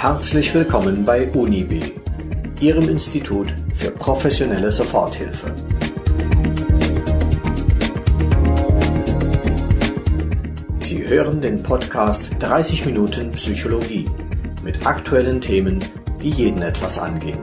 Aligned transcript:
Herzlich 0.00 0.54
willkommen 0.54 1.04
bei 1.04 1.28
UNIB, 1.28 1.92
Ihrem 2.58 2.88
Institut 2.88 3.48
für 3.74 3.90
professionelle 3.90 4.70
Soforthilfe. 4.70 5.54
Sie 10.80 11.06
hören 11.06 11.42
den 11.42 11.62
Podcast 11.62 12.30
30 12.38 12.86
Minuten 12.86 13.30
Psychologie 13.32 14.08
mit 14.64 14.86
aktuellen 14.86 15.38
Themen, 15.38 15.84
die 16.22 16.30
jeden 16.30 16.62
etwas 16.62 16.98
angehen. 16.98 17.38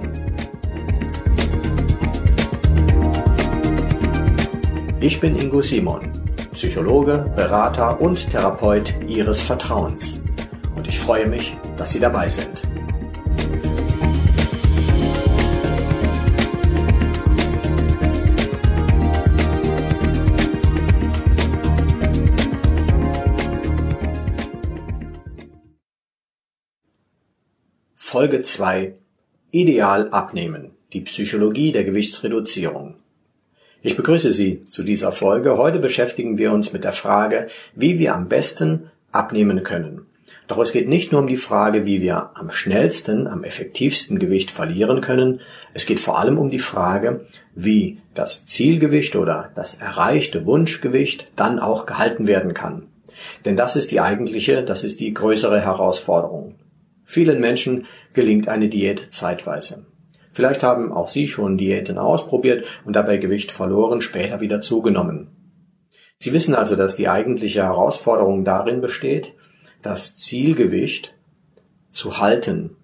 Ich 4.99 5.19
bin 5.19 5.35
Ingo 5.35 5.61
Simon, 5.61 6.11
Psychologe, 6.53 7.31
Berater 7.35 8.01
und 8.01 8.31
Therapeut 8.31 8.95
Ihres 9.07 9.41
Vertrauens. 9.41 10.23
Freue 11.07 11.25
mich, 11.25 11.55
dass 11.77 11.93
Sie 11.93 12.01
dabei 12.01 12.27
sind. 12.27 12.63
Folge 27.95 28.41
2 28.41 28.95
Ideal 29.51 30.09
abnehmen. 30.09 30.71
Die 30.91 30.99
Psychologie 30.99 31.71
der 31.71 31.85
Gewichtsreduzierung. 31.85 32.95
Ich 33.81 33.95
begrüße 33.95 34.33
Sie 34.33 34.67
zu 34.69 34.83
dieser 34.83 35.13
Folge. 35.13 35.57
Heute 35.57 35.79
beschäftigen 35.79 36.37
wir 36.37 36.51
uns 36.51 36.73
mit 36.73 36.83
der 36.83 36.91
Frage, 36.91 37.47
wie 37.75 37.97
wir 37.97 38.13
am 38.13 38.27
besten 38.27 38.91
abnehmen 39.13 39.63
können. 39.63 40.06
Doch 40.47 40.59
es 40.59 40.71
geht 40.71 40.87
nicht 40.87 41.11
nur 41.11 41.21
um 41.21 41.27
die 41.27 41.37
Frage, 41.37 41.85
wie 41.85 42.01
wir 42.01 42.31
am 42.35 42.51
schnellsten, 42.51 43.27
am 43.27 43.43
effektivsten 43.43 44.19
Gewicht 44.19 44.51
verlieren 44.51 45.01
können. 45.01 45.41
Es 45.73 45.85
geht 45.85 45.99
vor 45.99 46.19
allem 46.19 46.37
um 46.37 46.49
die 46.49 46.59
Frage, 46.59 47.25
wie 47.53 47.99
das 48.13 48.45
Zielgewicht 48.45 49.15
oder 49.15 49.51
das 49.55 49.75
erreichte 49.75 50.45
Wunschgewicht 50.45 51.31
dann 51.35 51.59
auch 51.59 51.85
gehalten 51.85 52.27
werden 52.27 52.53
kann. 52.53 52.87
Denn 53.45 53.55
das 53.55 53.75
ist 53.75 53.91
die 53.91 53.99
eigentliche, 53.99 54.63
das 54.63 54.83
ist 54.83 54.99
die 54.99 55.13
größere 55.13 55.59
Herausforderung. 55.59 56.55
Vielen 57.03 57.39
Menschen 57.39 57.85
gelingt 58.13 58.47
eine 58.47 58.69
Diät 58.69 59.07
zeitweise. 59.11 59.85
Vielleicht 60.33 60.61
haben 60.61 60.91
auch 60.91 61.07
Sie 61.07 61.27
schon 61.27 61.57
Diäten 61.57 61.97
ausprobiert 61.97 62.65
und 62.85 62.95
dabei 62.95 63.17
Gewicht 63.17 63.51
verloren, 63.51 64.01
später 64.01 64.39
wieder 64.39 64.61
zugenommen. 64.61 65.29
Sie 66.19 66.33
wissen 66.33 66.53
also, 66.53 66.75
dass 66.75 66.95
die 66.95 67.09
eigentliche 67.09 67.63
Herausforderung 67.63 68.43
darin 68.43 68.81
besteht, 68.81 69.33
das 69.81 70.15
Zielgewicht 70.17 71.13
zu 71.91 72.19
halten. 72.19 72.75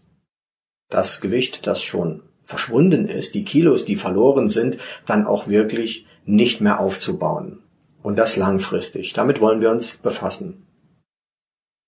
Das 0.90 1.22
Gewicht, 1.22 1.68
das 1.68 1.82
schon 1.84 2.22
verschwunden 2.46 3.08
ist, 3.08 3.36
die 3.36 3.44
Kilos, 3.44 3.86
die 3.86 3.96
verloren 3.96 4.50
sind, 4.50 4.78
dann 5.06 5.26
auch 5.26 5.48
wirklich 5.48 6.06
nicht 6.26 6.62
mehr 6.62 6.80
aufzubauen. 6.80 7.60
Und 8.02 8.18
das 8.18 8.36
langfristig. 8.36 9.14
Damit 9.14 9.40
wollen 9.40 9.62
wir 9.62 9.72
uns 9.72 9.98
befassen. 9.98 10.66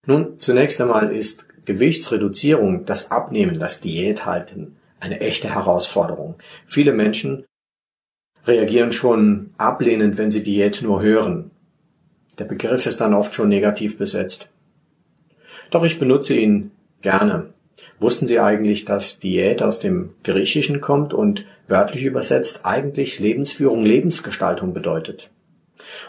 Nun, 0.07 0.39
zunächst 0.39 0.79
einmal 0.79 1.13
ist 1.13 1.45
Gewichtsreduzierung, 1.65 2.85
das 2.85 3.11
Abnehmen, 3.11 3.59
das 3.59 3.81
Diät 3.81 4.25
halten, 4.25 4.77
eine 4.99 5.19
echte 5.19 5.53
Herausforderung. 5.53 6.35
Viele 6.65 6.93
Menschen 6.93 7.45
reagieren 8.45 8.91
schon 8.91 9.51
ablehnend, 9.57 10.17
wenn 10.17 10.31
sie 10.31 10.43
Diät 10.43 10.81
nur 10.83 11.01
hören. 11.01 11.51
Der 12.37 12.45
Begriff 12.45 12.85
ist 12.85 13.01
dann 13.01 13.13
oft 13.13 13.33
schon 13.33 13.49
negativ 13.49 13.97
besetzt. 13.97 14.49
Doch 15.71 15.83
ich 15.83 15.99
benutze 15.99 16.35
ihn 16.35 16.71
gerne. 17.01 17.53
Wussten 17.99 18.27
Sie 18.27 18.39
eigentlich, 18.39 18.85
dass 18.85 19.19
Diät 19.19 19.61
aus 19.61 19.79
dem 19.79 20.13
Griechischen 20.23 20.81
kommt 20.81 21.13
und 21.13 21.45
wörtlich 21.67 22.03
übersetzt 22.03 22.65
eigentlich 22.65 23.19
Lebensführung, 23.19 23.83
Lebensgestaltung 23.83 24.73
bedeutet? 24.73 25.29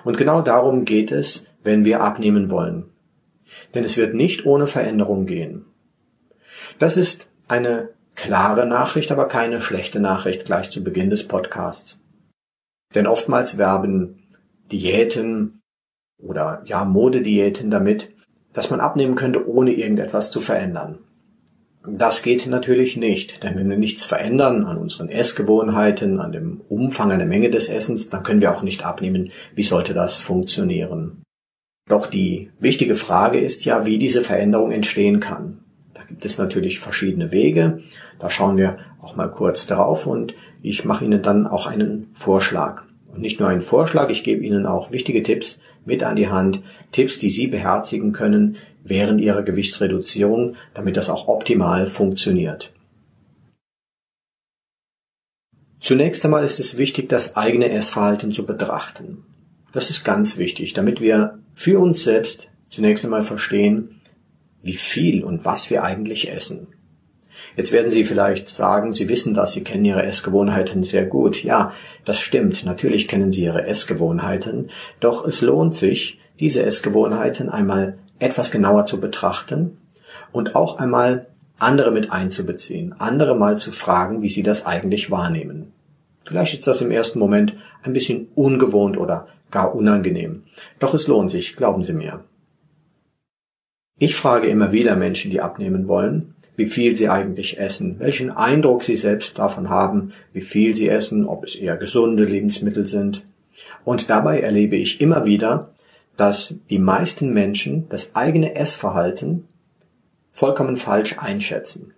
Und 0.05 0.17
genau 0.17 0.43
darum 0.43 0.85
geht 0.85 1.11
es, 1.11 1.45
wenn 1.63 1.85
wir 1.85 2.01
abnehmen 2.01 2.51
wollen. 2.51 2.85
Denn 3.75 3.85
es 3.85 3.97
wird 3.97 4.15
nicht 4.15 4.47
ohne 4.47 4.67
Veränderung 4.67 5.27
gehen. 5.27 5.65
Das 6.79 6.97
ist 6.97 7.29
eine 7.49 7.91
klare 8.15 8.67
Nachricht, 8.67 9.13
aber 9.13 9.29
keine 9.29 9.61
schlechte 9.61 10.01
Nachricht 10.01 10.47
gleich 10.47 10.71
zu 10.71 10.83
Beginn 10.83 11.11
des 11.11 11.27
Podcasts. 11.27 11.99
Denn 12.95 13.07
oftmals 13.07 13.59
werben 13.59 14.23
Diäten 14.73 15.61
oder 16.19 16.63
ja 16.65 16.85
Modediäten 16.85 17.71
damit, 17.71 18.16
dass 18.57 18.71
man 18.71 18.81
abnehmen 18.81 19.15
könnte, 19.15 19.49
ohne 19.49 19.73
irgendetwas 19.73 20.31
zu 20.31 20.41
verändern. 20.41 20.99
Das 21.89 22.23
geht 22.23 22.49
natürlich 22.49 22.97
nicht, 22.97 23.45
denn 23.45 23.57
wenn 23.57 23.71
wir 23.71 23.77
nichts 23.77 24.05
verändern 24.05 24.65
an 24.65 24.77
unseren 24.77 25.09
Essgewohnheiten, 25.09 26.19
an 26.19 26.33
dem 26.33 26.61
Umfang, 26.69 27.13
an 27.13 27.19
der 27.19 27.29
Menge 27.29 27.51
des 27.51 27.69
Essens, 27.69 28.09
dann 28.09 28.25
können 28.25 28.41
wir 28.41 28.53
auch 28.53 28.63
nicht 28.63 28.85
abnehmen. 28.85 29.31
Wie 29.55 29.63
sollte 29.63 29.95
das 29.95 30.17
funktionieren? 30.19 31.23
Doch 31.89 32.09
die 32.09 32.51
wichtige 32.59 32.97
Frage 32.97 33.39
ist 33.39 33.65
ja, 33.65 33.87
wie 33.87 33.99
diese 33.99 34.23
Veränderung 34.23 34.73
entstehen 34.73 35.21
kann 35.21 35.61
gibt 36.09 36.25
es 36.25 36.39
natürlich 36.39 36.79
verschiedene 36.79 37.33
Wege. 37.33 37.83
Da 38.19 38.31
schauen 38.31 38.57
wir 38.57 38.79
auch 39.01 39.17
mal 39.17 39.29
kurz 39.29 39.67
drauf 39.67 40.07
und 40.07 40.35
ich 40.63 40.85
mache 40.85 41.05
Ihnen 41.05 41.23
dann 41.23 41.47
auch 41.47 41.67
einen 41.67 42.11
Vorschlag. 42.15 42.83
Und 43.13 43.21
nicht 43.21 43.41
nur 43.41 43.49
einen 43.49 43.63
Vorschlag, 43.63 44.11
ich 44.11 44.25
gebe 44.25 44.45
Ihnen 44.45 44.67
auch 44.67 44.91
wichtige 44.91 45.23
Tipps 45.23 45.59
mit 45.87 46.03
an 46.03 46.17
die 46.17 46.29
Hand, 46.29 46.61
Tipps, 46.93 47.19
die 47.19 47.31
Sie 47.31 47.47
beherzigen 47.47 48.13
können 48.13 48.57
während 48.85 49.21
Ihrer 49.21 49.43
Gewichtsreduzierung, 49.43 50.57
damit 50.75 50.97
das 50.97 51.09
auch 51.09 51.29
optimal 51.29 51.87
funktioniert. 51.87 52.73
Zunächst 55.81 56.25
einmal 56.25 56.45
ist 56.45 56.59
es 56.59 56.79
wichtig, 56.79 57.09
das 57.09 57.37
eigene 57.37 57.71
Essverhalten 57.71 58.33
zu 58.33 58.45
betrachten. 58.45 59.25
Das 59.73 59.91
ist 59.91 60.05
ganz 60.05 60.37
wichtig, 60.37 60.73
damit 60.73 61.01
wir 61.01 61.39
für 61.55 61.79
uns 61.79 62.03
selbst 62.03 62.49
zunächst 62.69 63.05
einmal 63.05 63.23
verstehen, 63.23 64.01
wie 64.63 64.73
viel 64.75 65.23
und 65.23 65.45
was 65.45 65.71
wir 65.71 65.85
eigentlich 65.85 66.31
essen. 66.31 66.69
Jetzt 67.57 67.73
werden 67.73 67.91
Sie 67.91 68.05
vielleicht 68.05 68.49
sagen, 68.49 68.93
Sie 68.93 69.09
wissen 69.09 69.35
das, 69.35 69.53
Sie 69.53 69.65
kennen 69.65 69.85
Ihre 69.85 70.03
Essgewohnheiten 70.03 70.85
sehr 70.85 71.07
gut. 71.07 71.43
Ja, 71.43 71.73
das 72.05 72.21
stimmt, 72.21 72.65
natürlich 72.65 73.09
kennen 73.09 73.33
Sie 73.33 73.45
Ihre 73.45 73.67
Essgewohnheiten, 73.67 74.71
doch 75.01 75.27
es 75.27 75.41
lohnt 75.41 75.75
sich, 75.75 76.21
diese 76.39 76.63
Essgewohnheiten 76.63 77.49
einmal 77.49 77.99
etwas 78.19 78.51
genauer 78.51 78.87
zu 78.87 79.01
betrachten 79.01 79.79
und 80.33 80.55
auch 80.55 80.79
einmal 80.79 81.27
andere 81.59 81.91
mit 81.91 82.13
einzubeziehen, 82.13 82.95
andere 82.99 83.35
mal 83.35 83.59
zu 83.59 83.73
fragen, 83.73 84.23
wie 84.23 84.29
sie 84.29 84.43
das 84.43 84.67
eigentlich 84.67 85.11
wahrnehmen. 85.11 85.73
Vielleicht 86.25 86.55
ist 86.55 86.67
das 86.67 86.83
im 86.83 86.91
ersten 86.91 87.19
Moment 87.19 87.57
ein 87.83 87.93
bisschen 87.93 88.29
ungewohnt 88.35 88.99
oder 88.99 89.29
gar 89.51 89.75
unangenehm. 89.75 90.43
Doch 90.79 90.93
es 90.93 91.07
lohnt 91.07 91.31
sich, 91.31 91.57
glauben 91.57 91.83
Sie 91.85 91.93
mir. 91.93 92.25
Ich 93.99 94.17
frage 94.17 94.49
immer 94.49 94.73
wieder 94.73 94.97
Menschen, 94.97 95.31
die 95.31 95.41
abnehmen 95.41 95.89
wollen, 95.89 96.35
wie 96.57 96.67
viel 96.67 96.97
sie 96.97 97.09
eigentlich 97.09 97.59
essen, 97.59 97.97
welchen 97.99 98.31
Eindruck 98.31 98.83
sie 98.83 98.97
selbst 98.97 99.39
davon 99.39 99.69
haben, 99.69 100.13
wie 100.33 100.41
viel 100.41 100.75
sie 100.75 100.89
essen, 100.89 101.27
ob 101.27 101.45
es 101.45 101.55
eher 101.55 101.77
gesunde 101.77 102.25
Lebensmittel 102.25 102.87
sind. 102.87 103.25
Und 103.85 104.11
dabei 104.11 104.41
erlebe 104.41 104.77
ich 104.77 105.01
immer 105.01 105.27
wieder, 105.27 105.71
dass 106.17 106.55
die 106.71 106.79
meisten 106.79 107.33
Menschen 107.33 107.89
das 107.91 108.15
eigene 108.15 108.55
Essverhalten 108.55 109.47
vollkommen 110.33 110.77
falsch 110.77 111.17
einschätzen. 111.19 111.93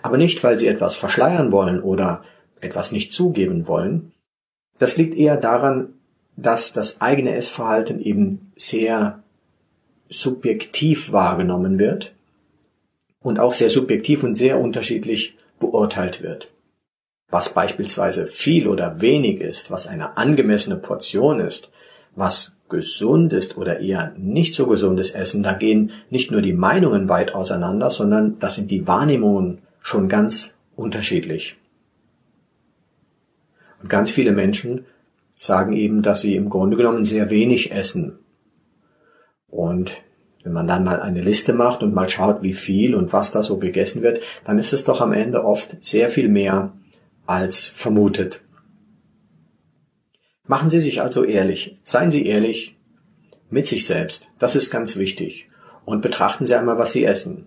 Aber 0.00 0.16
nicht, 0.16 0.42
weil 0.42 0.58
sie 0.58 0.68
etwas 0.68 0.96
verschleiern 0.96 1.52
wollen 1.52 1.80
oder 1.82 2.22
etwas 2.60 2.92
nicht 2.92 3.12
zugeben 3.12 3.66
wollen. 3.66 4.12
Das 4.78 4.96
liegt 4.96 5.14
eher 5.14 5.36
daran, 5.36 5.94
dass 6.36 6.72
das 6.72 7.00
eigene 7.00 7.34
Essverhalten 7.34 8.00
eben 8.00 8.52
sehr 8.56 9.22
subjektiv 10.08 11.12
wahrgenommen 11.12 11.78
wird 11.78 12.14
und 13.22 13.38
auch 13.38 13.52
sehr 13.52 13.70
subjektiv 13.70 14.22
und 14.22 14.36
sehr 14.36 14.60
unterschiedlich 14.60 15.36
beurteilt 15.60 16.22
wird. 16.22 16.48
Was 17.28 17.54
beispielsweise 17.54 18.26
viel 18.26 18.68
oder 18.68 19.00
wenig 19.00 19.40
ist, 19.40 19.70
was 19.70 19.86
eine 19.86 20.16
angemessene 20.16 20.76
Portion 20.76 21.40
ist, 21.40 21.70
was 22.14 22.52
gesund 22.68 23.32
ist 23.32 23.56
oder 23.56 23.80
eher 23.80 24.12
nicht 24.16 24.54
so 24.54 24.66
gesundes 24.66 25.10
Essen, 25.10 25.42
da 25.42 25.54
gehen 25.54 25.92
nicht 26.10 26.30
nur 26.30 26.42
die 26.42 26.52
Meinungen 26.52 27.08
weit 27.08 27.34
auseinander, 27.34 27.90
sondern 27.90 28.38
das 28.38 28.56
sind 28.56 28.70
die 28.70 28.86
Wahrnehmungen 28.86 29.58
schon 29.80 30.08
ganz 30.08 30.54
unterschiedlich. 30.76 31.56
Und 33.82 33.88
ganz 33.88 34.10
viele 34.10 34.32
Menschen 34.32 34.84
sagen 35.38 35.72
eben, 35.72 36.02
dass 36.02 36.20
sie 36.20 36.36
im 36.36 36.50
Grunde 36.50 36.76
genommen 36.76 37.04
sehr 37.04 37.30
wenig 37.30 37.72
essen, 37.72 38.18
und 39.52 39.92
wenn 40.44 40.52
man 40.52 40.66
dann 40.66 40.84
mal 40.84 41.00
eine 41.00 41.20
Liste 41.20 41.52
macht 41.52 41.82
und 41.82 41.94
mal 41.94 42.08
schaut, 42.08 42.42
wie 42.42 42.54
viel 42.54 42.94
und 42.94 43.12
was 43.12 43.30
da 43.30 43.42
so 43.42 43.58
gegessen 43.58 44.02
wird, 44.02 44.20
dann 44.44 44.58
ist 44.58 44.72
es 44.72 44.84
doch 44.84 45.00
am 45.00 45.12
Ende 45.12 45.44
oft 45.44 45.76
sehr 45.84 46.10
viel 46.10 46.28
mehr 46.28 46.72
als 47.26 47.66
vermutet. 47.66 48.42
Machen 50.46 50.70
Sie 50.70 50.80
sich 50.80 51.00
also 51.00 51.24
ehrlich, 51.24 51.78
seien 51.84 52.10
Sie 52.10 52.26
ehrlich 52.26 52.76
mit 53.50 53.66
sich 53.66 53.86
selbst, 53.86 54.28
das 54.38 54.56
ist 54.56 54.70
ganz 54.70 54.96
wichtig. 54.96 55.48
Und 55.84 56.00
betrachten 56.00 56.46
Sie 56.46 56.54
einmal, 56.54 56.78
was 56.78 56.92
Sie 56.92 57.04
essen. 57.04 57.46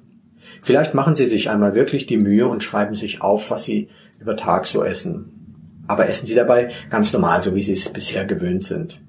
Vielleicht 0.61 0.93
machen 0.93 1.15
Sie 1.15 1.25
sich 1.25 1.49
einmal 1.49 1.75
wirklich 1.75 2.05
die 2.05 2.17
Mühe 2.17 2.47
und 2.47 2.63
schreiben 2.63 2.95
sich 2.95 3.21
auf, 3.21 3.51
was 3.51 3.63
Sie 3.63 3.89
über 4.19 4.35
Tag 4.35 4.65
so 4.65 4.83
essen. 4.83 5.83
Aber 5.87 6.09
essen 6.09 6.27
Sie 6.27 6.35
dabei 6.35 6.71
ganz 6.89 7.13
normal, 7.13 7.41
so 7.41 7.55
wie 7.55 7.63
Sie 7.63 7.73
es 7.73 7.89
bisher 7.89 8.25
gewöhnt 8.25 8.63
sind. 8.63 9.01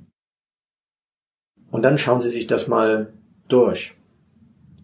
Und 1.70 1.82
dann 1.82 1.98
schauen 1.98 2.20
Sie 2.20 2.30
sich 2.30 2.46
das 2.46 2.68
mal 2.68 3.12
durch. 3.48 3.94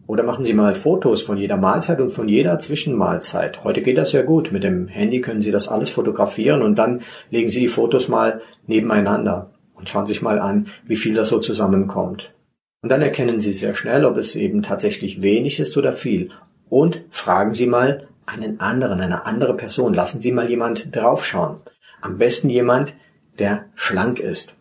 Oder 0.06 0.24
machen 0.24 0.44
Sie 0.44 0.52
mal 0.52 0.74
Fotos 0.74 1.22
von 1.22 1.38
jeder 1.38 1.56
Mahlzeit 1.56 2.00
und 2.00 2.10
von 2.10 2.28
jeder 2.28 2.58
Zwischenmahlzeit. 2.58 3.64
Heute 3.64 3.82
geht 3.82 3.98
das 3.98 4.12
ja 4.12 4.22
gut. 4.22 4.52
Mit 4.52 4.62
dem 4.64 4.88
Handy 4.88 5.20
können 5.20 5.42
Sie 5.42 5.50
das 5.50 5.68
alles 5.68 5.90
fotografieren 5.90 6.62
und 6.62 6.76
dann 6.76 7.02
legen 7.30 7.48
Sie 7.48 7.60
die 7.60 7.68
Fotos 7.68 8.08
mal 8.08 8.42
nebeneinander 8.66 9.50
und 9.74 9.88
schauen 9.88 10.06
sich 10.06 10.20
mal 10.20 10.38
an, 10.38 10.66
wie 10.86 10.96
viel 10.96 11.14
das 11.14 11.28
so 11.28 11.38
zusammenkommt. 11.38 12.34
Und 12.82 12.90
dann 12.90 13.00
erkennen 13.00 13.40
Sie 13.40 13.52
sehr 13.52 13.74
schnell, 13.74 14.04
ob 14.04 14.16
es 14.16 14.34
eben 14.34 14.62
tatsächlich 14.62 15.22
wenig 15.22 15.60
ist 15.60 15.76
oder 15.76 15.92
viel. 15.92 16.30
Und 16.68 17.00
fragen 17.10 17.52
Sie 17.52 17.66
mal 17.66 18.08
einen 18.26 18.60
anderen, 18.60 19.00
eine 19.00 19.24
andere 19.24 19.54
Person. 19.54 19.94
Lassen 19.94 20.20
Sie 20.20 20.32
mal 20.32 20.50
jemand 20.50 20.94
draufschauen. 20.94 21.56
Am 22.00 22.18
besten 22.18 22.50
jemand, 22.50 22.94
der 23.38 23.66
schlank 23.76 24.18
ist. 24.18 24.56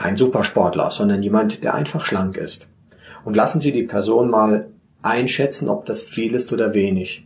Kein 0.00 0.16
Supersportler, 0.16 0.90
sondern 0.90 1.22
jemand, 1.22 1.62
der 1.62 1.74
einfach 1.74 2.06
schlank 2.06 2.38
ist. 2.38 2.66
Und 3.22 3.36
lassen 3.36 3.60
Sie 3.60 3.70
die 3.70 3.82
Person 3.82 4.30
mal 4.30 4.68
einschätzen, 5.02 5.68
ob 5.68 5.84
das 5.84 6.04
viel 6.04 6.34
ist 6.34 6.54
oder 6.54 6.72
wenig. 6.72 7.22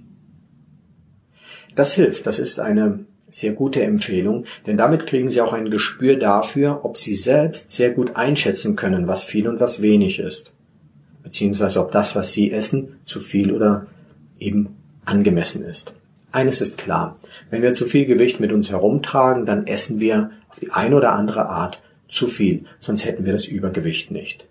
Das 1.76 1.92
hilft. 1.92 2.26
Das 2.26 2.40
ist 2.40 2.58
eine 2.58 3.06
sehr 3.30 3.52
gute 3.52 3.84
Empfehlung, 3.84 4.46
denn 4.66 4.76
damit 4.76 5.06
kriegen 5.06 5.30
Sie 5.30 5.40
auch 5.40 5.52
ein 5.52 5.70
Gespür 5.70 6.16
dafür, 6.16 6.84
ob 6.84 6.96
Sie 6.96 7.14
selbst 7.14 7.70
sehr 7.70 7.90
gut 7.90 8.16
einschätzen 8.16 8.74
können, 8.74 9.06
was 9.06 9.22
viel 9.22 9.46
und 9.46 9.60
was 9.60 9.80
wenig 9.80 10.18
ist. 10.18 10.52
Beziehungsweise 11.22 11.78
ob 11.78 11.92
das, 11.92 12.16
was 12.16 12.32
Sie 12.32 12.50
essen, 12.50 12.96
zu 13.04 13.20
viel 13.20 13.52
oder 13.52 13.86
eben 14.40 14.74
angemessen 15.04 15.64
ist. 15.64 15.94
Eines 16.32 16.60
ist 16.60 16.76
klar, 16.76 17.20
wenn 17.50 17.62
wir 17.62 17.72
zu 17.74 17.86
viel 17.86 18.04
Gewicht 18.04 18.40
mit 18.40 18.50
uns 18.50 18.72
herumtragen, 18.72 19.46
dann 19.46 19.68
essen 19.68 20.00
wir 20.00 20.32
auf 20.48 20.58
die 20.58 20.72
eine 20.72 20.96
oder 20.96 21.12
andere 21.12 21.48
Art 21.48 21.78
zu 22.08 22.26
viel, 22.26 22.66
sonst 22.80 23.04
hätten 23.04 23.24
wir 23.24 23.32
das 23.32 23.46
Übergewicht 23.46 24.10
nicht. 24.10 24.46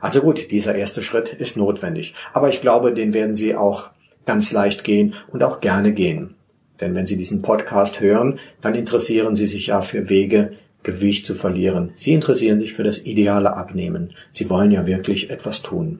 Also 0.00 0.20
gut, 0.20 0.52
dieser 0.52 0.74
erste 0.76 1.02
Schritt 1.02 1.32
ist 1.32 1.56
notwendig, 1.56 2.14
aber 2.32 2.48
ich 2.48 2.60
glaube, 2.60 2.94
den 2.94 3.12
werden 3.12 3.34
Sie 3.34 3.56
auch 3.56 3.90
ganz 4.26 4.52
leicht 4.52 4.84
gehen 4.84 5.14
und 5.32 5.42
auch 5.42 5.60
gerne 5.60 5.92
gehen. 5.92 6.34
Denn 6.80 6.94
wenn 6.94 7.06
Sie 7.06 7.16
diesen 7.16 7.42
Podcast 7.42 8.00
hören, 8.00 8.38
dann 8.60 8.74
interessieren 8.74 9.34
Sie 9.34 9.46
sich 9.46 9.68
ja 9.68 9.80
für 9.80 10.08
Wege, 10.08 10.52
Gewicht 10.84 11.26
zu 11.26 11.34
verlieren. 11.34 11.90
Sie 11.96 12.12
interessieren 12.12 12.60
sich 12.60 12.72
für 12.72 12.84
das 12.84 12.98
ideale 12.98 13.54
Abnehmen. 13.54 14.14
Sie 14.30 14.48
wollen 14.48 14.70
ja 14.70 14.86
wirklich 14.86 15.30
etwas 15.30 15.62
tun. 15.62 15.98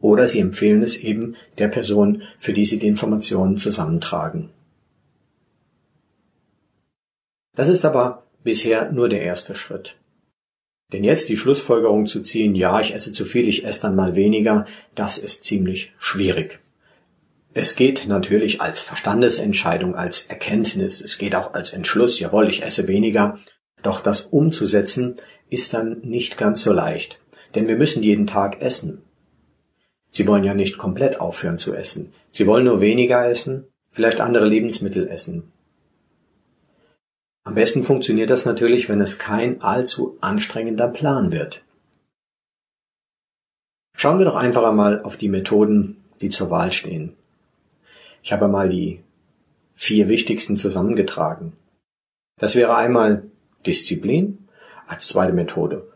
Oder 0.00 0.26
Sie 0.26 0.40
empfehlen 0.40 0.82
es 0.82 0.98
eben 0.98 1.36
der 1.58 1.68
Person, 1.68 2.22
für 2.40 2.52
die 2.52 2.64
Sie 2.64 2.80
die 2.80 2.88
Informationen 2.88 3.56
zusammentragen. 3.56 4.50
Das 7.54 7.68
ist 7.68 7.84
aber 7.84 8.26
bisher 8.42 8.92
nur 8.92 9.08
der 9.08 9.22
erste 9.22 9.54
Schritt. 9.54 9.96
Denn 10.92 11.04
jetzt 11.04 11.28
die 11.28 11.36
Schlussfolgerung 11.36 12.06
zu 12.06 12.22
ziehen, 12.22 12.54
ja, 12.54 12.80
ich 12.80 12.94
esse 12.94 13.12
zu 13.12 13.24
viel, 13.24 13.48
ich 13.48 13.64
esse 13.64 13.82
dann 13.82 13.96
mal 13.96 14.14
weniger, 14.14 14.66
das 14.94 15.18
ist 15.18 15.44
ziemlich 15.44 15.92
schwierig. 15.98 16.60
Es 17.54 17.76
geht 17.76 18.06
natürlich 18.08 18.60
als 18.60 18.80
Verstandesentscheidung, 18.80 19.94
als 19.94 20.26
Erkenntnis, 20.26 21.00
es 21.00 21.18
geht 21.18 21.34
auch 21.34 21.54
als 21.54 21.72
Entschluss, 21.72 22.18
jawohl, 22.18 22.48
ich 22.48 22.62
esse 22.62 22.88
weniger, 22.88 23.38
doch 23.82 24.00
das 24.00 24.22
umzusetzen 24.22 25.16
ist 25.50 25.74
dann 25.74 26.00
nicht 26.00 26.38
ganz 26.38 26.62
so 26.62 26.72
leicht, 26.72 27.20
denn 27.54 27.68
wir 27.68 27.76
müssen 27.76 28.02
jeden 28.02 28.26
Tag 28.26 28.62
essen. 28.62 29.02
Sie 30.10 30.26
wollen 30.26 30.44
ja 30.44 30.54
nicht 30.54 30.78
komplett 30.78 31.20
aufhören 31.20 31.58
zu 31.58 31.74
essen, 31.74 32.12
Sie 32.30 32.46
wollen 32.46 32.64
nur 32.64 32.80
weniger 32.80 33.28
essen, 33.28 33.66
vielleicht 33.90 34.22
andere 34.22 34.46
Lebensmittel 34.46 35.06
essen. 35.08 35.51
Am 37.44 37.54
besten 37.54 37.82
funktioniert 37.82 38.30
das 38.30 38.44
natürlich, 38.46 38.88
wenn 38.88 39.00
es 39.00 39.18
kein 39.18 39.62
allzu 39.62 40.16
anstrengender 40.20 40.88
Plan 40.88 41.32
wird. 41.32 41.62
Schauen 43.96 44.18
wir 44.18 44.24
doch 44.24 44.36
einfach 44.36 44.64
einmal 44.64 45.02
auf 45.02 45.16
die 45.16 45.28
Methoden, 45.28 45.96
die 46.20 46.30
zur 46.30 46.50
Wahl 46.50 46.72
stehen. 46.72 47.14
Ich 48.22 48.32
habe 48.32 48.48
mal 48.48 48.68
die 48.68 49.00
vier 49.74 50.08
wichtigsten 50.08 50.56
zusammengetragen. 50.56 51.54
Das 52.38 52.54
wäre 52.54 52.76
einmal 52.76 53.24
Disziplin 53.66 54.38
als 54.86 55.08
zweite 55.08 55.32
Methode, 55.32 55.86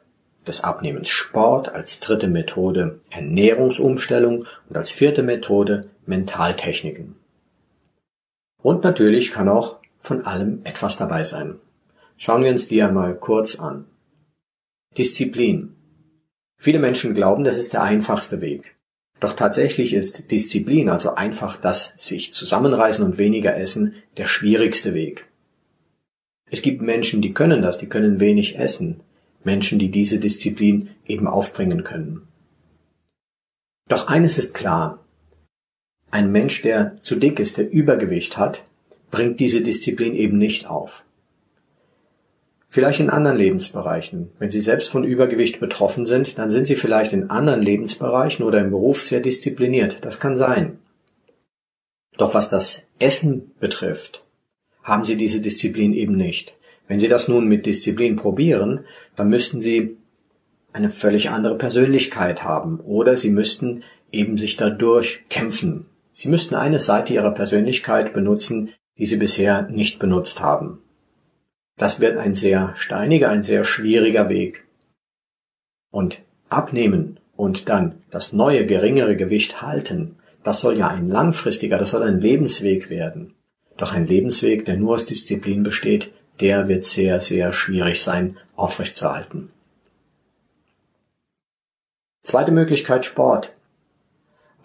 des 0.47 0.63
Abnehmens 0.63 1.09
Sport 1.09 1.69
als 1.69 2.01
dritte 2.01 2.29
Methode, 2.29 3.01
Ernährungsumstellung 3.11 4.47
und 4.69 4.77
als 4.77 4.93
vierte 4.93 5.23
Methode 5.23 5.89
Mentaltechniken. 6.07 7.17
Und 8.63 8.85
natürlich 8.85 9.31
kann 9.33 9.49
auch 9.49 9.79
von 10.07 10.25
allem 10.25 10.61
etwas 10.63 10.97
dabei 10.97 11.25
sein. 11.25 11.57
Schauen 12.17 12.45
wir 12.45 12.51
uns 12.51 12.69
die 12.69 12.81
einmal 12.81 13.17
kurz 13.17 13.57
an. 13.57 13.87
Disziplin. 14.97 15.75
Viele 16.59 16.79
Menschen 16.79 17.13
glauben, 17.13 17.43
das 17.43 17.59
ist 17.59 17.73
der 17.73 17.83
einfachste 17.83 18.41
Weg. 18.41 18.77
Doch 19.19 19.35
tatsächlich 19.35 19.95
ist 19.95 20.31
Disziplin, 20.31 20.89
also 20.89 21.15
einfach 21.15 21.57
das 21.57 21.93
sich 21.97 22.33
zusammenreißen 22.33 23.05
und 23.05 23.19
weniger 23.19 23.57
essen, 23.57 23.95
der 24.17 24.27
schwierigste 24.27 24.95
Weg. 24.95 25.27
Es 26.51 26.63
gibt 26.63 26.83
Menschen, 26.83 27.21
die 27.21 27.35
können 27.35 27.61
das, 27.61 27.79
die 27.79 27.89
können 27.89 28.21
wenig 28.21 28.59
essen, 28.59 29.01
Menschen, 29.43 29.79
die 29.81 29.91
diese 29.91 30.21
Disziplin 30.21 30.91
eben 31.07 31.27
aufbringen 31.27 31.83
können. 31.83 32.29
Doch 33.89 34.07
eines 34.07 34.39
ist 34.39 34.55
klar, 34.55 35.05
ein 36.11 36.31
Mensch, 36.31 36.63
der 36.63 37.03
zu 37.03 37.17
dick 37.17 37.41
ist, 37.41 37.59
der 37.59 37.71
Übergewicht 37.71 38.39
hat, 38.39 38.65
bringt 39.11 39.41
diese 39.41 39.61
Disziplin 39.61 40.15
eben 40.15 40.39
nicht 40.39 40.69
auf. 40.69 41.05
Vielleicht 42.69 43.01
in 43.01 43.09
anderen 43.11 43.39
Lebensbereichen. 43.39 44.31
Wenn 44.39 44.51
Sie 44.51 44.61
selbst 44.61 44.91
von 44.91 45.05
Übergewicht 45.05 45.61
betroffen 45.61 46.05
sind, 46.05 46.39
dann 46.39 46.51
sind 46.51 46.67
Sie 46.67 46.77
vielleicht 46.77 47.13
in 47.13 47.31
anderen 47.31 47.63
Lebensbereichen 47.63 48.45
oder 48.45 48.61
im 48.61 48.71
Beruf 48.71 49.03
sehr 49.03 49.21
diszipliniert. 49.21 49.99
Das 50.03 50.21
kann 50.21 50.37
sein. 50.37 50.79
Doch 52.19 52.35
was 52.35 52.51
das 52.51 52.83
Essen 52.99 53.53
betrifft, 53.61 54.25
haben 54.83 55.05
Sie 55.05 55.17
diese 55.17 55.41
Disziplin 55.41 55.95
eben 55.95 56.17
nicht. 56.17 56.57
Wenn 56.89 57.01
Sie 57.01 57.09
das 57.09 57.29
nun 57.29 57.49
mit 57.49 57.67
Disziplin 57.67 58.17
probieren, 58.17 58.81
dann 59.17 59.29
müssten 59.29 59.63
Sie 59.63 59.97
eine 60.73 60.91
völlig 60.91 61.31
andere 61.31 61.57
Persönlichkeit 61.57 62.45
haben 62.45 62.81
oder 62.81 63.17
Sie 63.17 63.31
müssten 63.31 63.83
eben 64.13 64.39
sich 64.39 64.57
dadurch 64.57 65.25
kämpfen. 65.31 65.87
Sie 66.13 66.29
müssten 66.29 66.55
eine 66.55 66.81
Seite 66.81 67.15
Ihrer 67.15 67.33
Persönlichkeit 67.33 68.13
benutzen, 68.13 68.71
die 68.99 69.07
Sie 69.07 69.17
bisher 69.17 69.63
nicht 69.63 69.99
benutzt 69.99 70.41
haben. 70.41 70.83
Das 71.77 72.01
wird 72.01 72.17
ein 72.17 72.35
sehr 72.35 72.73
steiniger, 72.77 73.29
ein 73.29 73.43
sehr 73.43 73.65
schwieriger 73.65 74.29
Weg. 74.29 74.65
Und 75.91 76.23
abnehmen 76.49 77.21
und 77.37 77.69
dann 77.69 78.03
das 78.11 78.33
neue 78.33 78.67
geringere 78.67 79.17
Gewicht 79.17 79.61
halten, 79.63 80.17
das 80.43 80.61
soll 80.61 80.79
ja 80.79 80.89
ein 80.89 81.09
langfristiger, 81.09 81.77
das 81.77 81.91
soll 81.91 82.03
ein 82.03 82.21
Lebensweg 82.21 82.89
werden. 82.89 83.35
Doch 83.77 83.93
ein 83.93 84.07
Lebensweg, 84.07 84.65
der 84.65 84.77
nur 84.77 84.95
aus 84.95 85.05
Disziplin 85.05 85.63
besteht, 85.63 86.13
der 86.41 86.69
wird 86.69 86.87
sehr, 86.87 87.21
sehr 87.21 87.53
schwierig 87.53 88.03
sein, 88.03 88.37
aufrechtzuerhalten. 88.55 89.51
Zweite 92.23 92.53
Möglichkeit 92.53 93.05
Sport. 93.05 93.53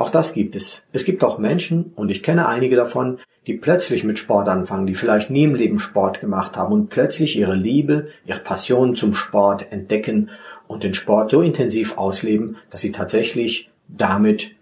Auch 0.02 0.10
das 0.10 0.34
gibt 0.34 0.56
es. 0.56 0.82
Es 0.94 1.06
gibt 1.06 1.24
auch 1.24 1.38
Menschen, 1.38 1.94
und 1.96 2.10
ich 2.10 2.24
kenne 2.24 2.48
einige 2.48 2.76
davon, 2.76 3.20
die 3.46 3.54
plötzlich 3.54 4.04
mit 4.04 4.18
Sport 4.18 4.48
anfangen, 4.48 4.88
die 4.88 4.96
vielleicht 4.96 5.30
nie 5.30 5.44
im 5.44 5.54
Leben 5.54 5.78
Sport 5.78 6.20
gemacht 6.22 6.58
haben 6.58 6.74
und 6.74 6.90
plötzlich 6.90 7.38
ihre 7.38 7.54
Liebe, 7.54 8.08
ihre 8.26 8.40
Passion 8.40 8.96
zum 8.96 9.14
Sport 9.14 9.72
entdecken 9.72 10.32
und 10.68 10.82
den 10.82 10.96
Sport 10.96 11.30
so 11.30 11.44
intensiv 11.44 12.00
ausleben, 12.00 12.58
dass 12.72 12.82
sie 12.82 12.92
tatsächlich 12.92 13.70
damit 13.88 14.56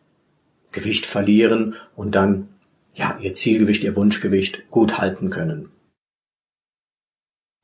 Gewicht 0.73 1.05
verlieren 1.05 1.75
und 1.95 2.15
dann 2.15 2.49
ja 2.93 3.17
ihr 3.21 3.33
Zielgewicht, 3.33 3.85
ihr 3.85 3.95
Wunschgewicht 3.95 4.69
gut 4.69 4.97
halten 4.97 5.29
können. 5.29 5.69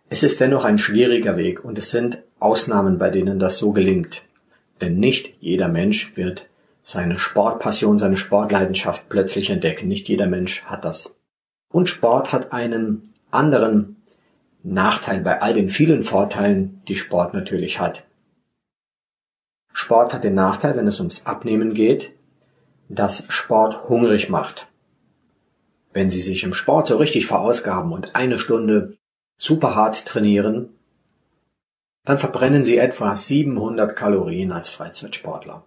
Es 0.08 0.24
ist 0.24 0.40
dennoch 0.40 0.64
ein 0.64 0.78
schwieriger 0.78 1.36
Weg 1.36 1.66
und 1.66 1.78
es 1.78 1.92
sind 1.92 2.20
Ausnahmen, 2.40 3.00
bei 3.00 3.10
denen 3.10 3.38
das 3.38 3.58
so 3.58 3.74
gelingt. 3.74 4.24
Denn 4.80 4.98
nicht 4.98 5.34
jeder 5.42 5.68
Mensch 5.68 6.16
wird 6.16 6.48
seine 6.88 7.18
Sportpassion, 7.18 7.98
seine 7.98 8.16
Sportleidenschaft 8.16 9.10
plötzlich 9.10 9.50
entdecken. 9.50 9.88
Nicht 9.88 10.08
jeder 10.08 10.28
Mensch 10.28 10.64
hat 10.66 10.86
das. 10.86 11.16
Und 11.74 11.90
Sport 11.90 12.32
hat 12.32 12.54
einen 12.54 13.16
anderen 13.32 14.04
Nachteil 14.62 15.22
bei 15.22 15.42
all 15.42 15.56
den 15.56 15.70
vielen 15.70 16.04
Vorteilen, 16.04 16.84
die 16.88 16.96
Sport 16.96 17.34
natürlich 17.34 17.80
hat. 17.80 18.04
Sport 19.74 20.14
hat 20.14 20.24
den 20.24 20.36
Nachteil, 20.36 20.78
wenn 20.78 20.88
es 20.88 21.00
ums 21.00 21.26
Abnehmen 21.26 21.74
geht, 21.74 22.12
dass 22.88 23.26
Sport 23.30 23.90
hungrig 23.90 24.30
macht. 24.30 24.68
Wenn 25.92 26.12
Sie 26.12 26.22
sich 26.22 26.44
im 26.44 26.54
Sport 26.54 26.88
so 26.88 26.98
richtig 26.98 27.26
verausgaben 27.26 27.92
und 27.94 28.16
eine 28.16 28.38
Stunde 28.38 28.96
super 29.40 29.74
hart 29.74 30.06
trainieren, 30.06 30.70
dann 32.04 32.20
verbrennen 32.20 32.64
Sie 32.64 32.78
etwa 32.78 33.16
700 33.16 33.96
Kalorien 33.96 34.52
als 34.52 34.70
Freizeitsportler. 34.70 35.64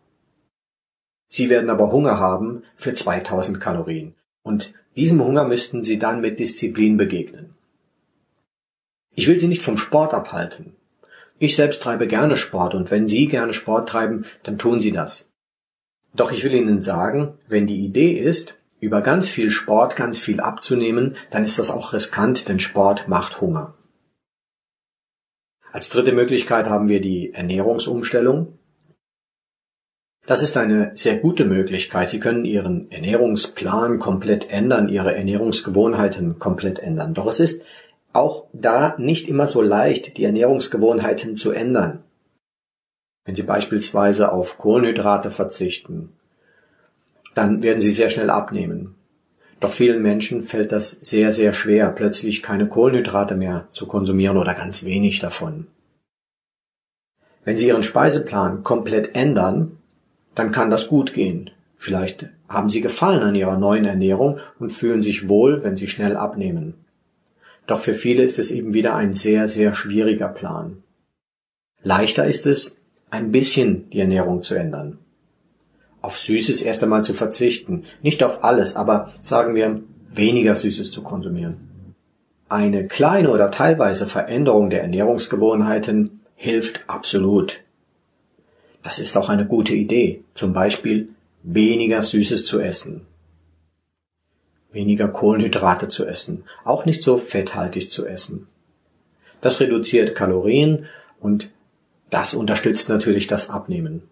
Sie 1.28 1.50
werden 1.50 1.70
aber 1.70 1.92
Hunger 1.92 2.18
haben 2.18 2.62
für 2.74 2.94
2000 2.94 3.60
Kalorien 3.60 4.14
und 4.42 4.72
diesem 4.96 5.22
Hunger 5.22 5.44
müssten 5.44 5.84
Sie 5.84 5.98
dann 5.98 6.20
mit 6.20 6.40
Disziplin 6.40 6.96
begegnen. 6.96 7.54
Ich 9.14 9.28
will 9.28 9.38
Sie 9.38 9.48
nicht 9.48 9.62
vom 9.62 9.76
Sport 9.76 10.14
abhalten. 10.14 10.74
Ich 11.38 11.54
selbst 11.54 11.82
treibe 11.82 12.06
gerne 12.06 12.36
Sport 12.36 12.74
und 12.74 12.90
wenn 12.90 13.08
Sie 13.08 13.28
gerne 13.28 13.52
Sport 13.52 13.88
treiben, 13.88 14.24
dann 14.42 14.58
tun 14.58 14.80
Sie 14.80 14.90
das. 14.90 15.26
Doch 16.14 16.32
ich 16.32 16.42
will 16.42 16.54
Ihnen 16.54 16.82
sagen, 16.82 17.34
wenn 17.46 17.66
die 17.66 17.84
Idee 17.84 18.12
ist, 18.12 18.58
über 18.80 19.02
ganz 19.02 19.28
viel 19.28 19.50
Sport 19.50 19.96
ganz 19.96 20.18
viel 20.18 20.40
abzunehmen, 20.40 21.16
dann 21.30 21.42
ist 21.44 21.58
das 21.58 21.70
auch 21.70 21.92
riskant, 21.92 22.48
denn 22.48 22.60
Sport 22.60 23.08
macht 23.08 23.40
Hunger. 23.40 23.74
Als 25.70 25.90
dritte 25.90 26.12
Möglichkeit 26.12 26.66
haben 26.66 26.88
wir 26.88 27.00
die 27.00 27.34
Ernährungsumstellung. 27.34 28.57
Das 30.28 30.42
ist 30.42 30.58
eine 30.58 30.92
sehr 30.94 31.16
gute 31.16 31.46
Möglichkeit. 31.46 32.10
Sie 32.10 32.20
können 32.20 32.44
Ihren 32.44 32.90
Ernährungsplan 32.90 33.98
komplett 33.98 34.50
ändern, 34.50 34.90
Ihre 34.90 35.16
Ernährungsgewohnheiten 35.16 36.38
komplett 36.38 36.80
ändern. 36.80 37.14
Doch 37.14 37.28
es 37.28 37.40
ist 37.40 37.62
auch 38.12 38.44
da 38.52 38.94
nicht 38.98 39.30
immer 39.30 39.46
so 39.46 39.62
leicht, 39.62 40.18
die 40.18 40.24
Ernährungsgewohnheiten 40.24 41.34
zu 41.34 41.50
ändern. 41.50 42.04
Wenn 43.24 43.36
Sie 43.36 43.42
beispielsweise 43.42 44.30
auf 44.30 44.58
Kohlenhydrate 44.58 45.30
verzichten, 45.30 46.10
dann 47.34 47.62
werden 47.62 47.80
Sie 47.80 47.92
sehr 47.92 48.10
schnell 48.10 48.28
abnehmen. 48.28 48.96
Doch 49.60 49.72
vielen 49.72 50.02
Menschen 50.02 50.42
fällt 50.42 50.72
das 50.72 50.90
sehr, 50.90 51.32
sehr 51.32 51.54
schwer, 51.54 51.88
plötzlich 51.88 52.42
keine 52.42 52.68
Kohlenhydrate 52.68 53.34
mehr 53.34 53.66
zu 53.72 53.86
konsumieren 53.86 54.36
oder 54.36 54.52
ganz 54.52 54.84
wenig 54.84 55.20
davon. 55.20 55.68
Wenn 57.46 57.56
Sie 57.56 57.68
Ihren 57.68 57.82
Speiseplan 57.82 58.62
komplett 58.62 59.16
ändern, 59.16 59.78
dann 60.38 60.52
kann 60.52 60.70
das 60.70 60.88
gut 60.88 61.12
gehen. 61.12 61.50
Vielleicht 61.76 62.28
haben 62.48 62.70
Sie 62.70 62.80
Gefallen 62.80 63.22
an 63.22 63.34
Ihrer 63.34 63.58
neuen 63.58 63.84
Ernährung 63.84 64.38
und 64.58 64.72
fühlen 64.72 65.02
sich 65.02 65.28
wohl, 65.28 65.62
wenn 65.62 65.76
Sie 65.76 65.88
schnell 65.88 66.16
abnehmen. 66.16 66.74
Doch 67.66 67.80
für 67.80 67.94
viele 67.94 68.22
ist 68.22 68.38
es 68.38 68.50
eben 68.50 68.72
wieder 68.72 68.94
ein 68.94 69.12
sehr, 69.12 69.48
sehr 69.48 69.74
schwieriger 69.74 70.28
Plan. 70.28 70.82
Leichter 71.82 72.26
ist 72.26 72.46
es, 72.46 72.76
ein 73.10 73.30
bisschen 73.30 73.88
die 73.90 74.00
Ernährung 74.00 74.42
zu 74.42 74.54
ändern 74.54 74.98
auf 76.00 76.18
Süßes 76.18 76.62
erst 76.62 76.82
einmal 76.82 77.04
zu 77.04 77.14
verzichten. 77.14 77.84
Nicht 78.02 78.22
auf 78.22 78.44
alles, 78.44 78.76
aber 78.76 79.12
sagen 79.22 79.54
wir, 79.54 79.82
weniger 80.12 80.56
Süßes 80.56 80.90
zu 80.90 81.02
konsumieren. 81.02 81.56
Eine 82.48 82.86
kleine 82.86 83.30
oder 83.30 83.50
teilweise 83.50 84.06
Veränderung 84.06 84.70
der 84.70 84.82
Ernährungsgewohnheiten 84.82 86.20
hilft 86.34 86.80
absolut. 86.86 87.60
Das 88.82 88.98
ist 88.98 89.16
auch 89.16 89.28
eine 89.28 89.46
gute 89.46 89.74
Idee. 89.74 90.22
Zum 90.34 90.52
Beispiel 90.52 91.08
weniger 91.42 92.02
Süßes 92.02 92.46
zu 92.46 92.60
essen. 92.60 93.06
Weniger 94.72 95.08
Kohlenhydrate 95.08 95.88
zu 95.88 96.06
essen. 96.06 96.44
Auch 96.64 96.84
nicht 96.84 97.02
so 97.02 97.18
fetthaltig 97.18 97.90
zu 97.90 98.06
essen. 98.06 98.46
Das 99.40 99.60
reduziert 99.60 100.14
Kalorien 100.14 100.86
und 101.20 101.50
das 102.10 102.34
unterstützt 102.34 102.88
natürlich 102.88 103.26
das 103.26 103.50
Abnehmen. 103.50 104.02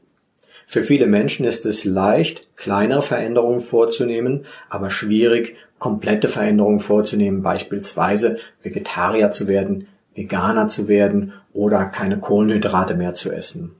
Für 0.66 0.82
viele 0.82 1.06
Menschen 1.06 1.46
ist 1.46 1.64
es 1.64 1.84
leicht, 1.84 2.48
kleinere 2.56 3.02
Veränderungen 3.02 3.60
vorzunehmen, 3.60 4.46
aber 4.68 4.90
schwierig, 4.90 5.56
komplette 5.78 6.28
Veränderungen 6.28 6.80
vorzunehmen, 6.80 7.42
beispielsweise 7.42 8.38
Vegetarier 8.62 9.30
zu 9.30 9.46
werden, 9.46 9.86
Veganer 10.14 10.68
zu 10.68 10.88
werden 10.88 11.34
oder 11.52 11.84
keine 11.84 12.18
Kohlenhydrate 12.18 12.94
mehr 12.94 13.14
zu 13.14 13.30
essen. 13.30 13.76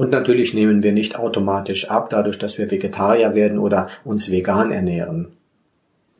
Und 0.00 0.08
natürlich 0.08 0.54
nehmen 0.54 0.82
wir 0.82 0.92
nicht 0.92 1.18
automatisch 1.18 1.90
ab, 1.90 2.08
dadurch, 2.08 2.38
dass 2.38 2.56
wir 2.56 2.70
Vegetarier 2.70 3.34
werden 3.34 3.58
oder 3.58 3.90
uns 4.02 4.30
vegan 4.30 4.72
ernähren. 4.72 5.36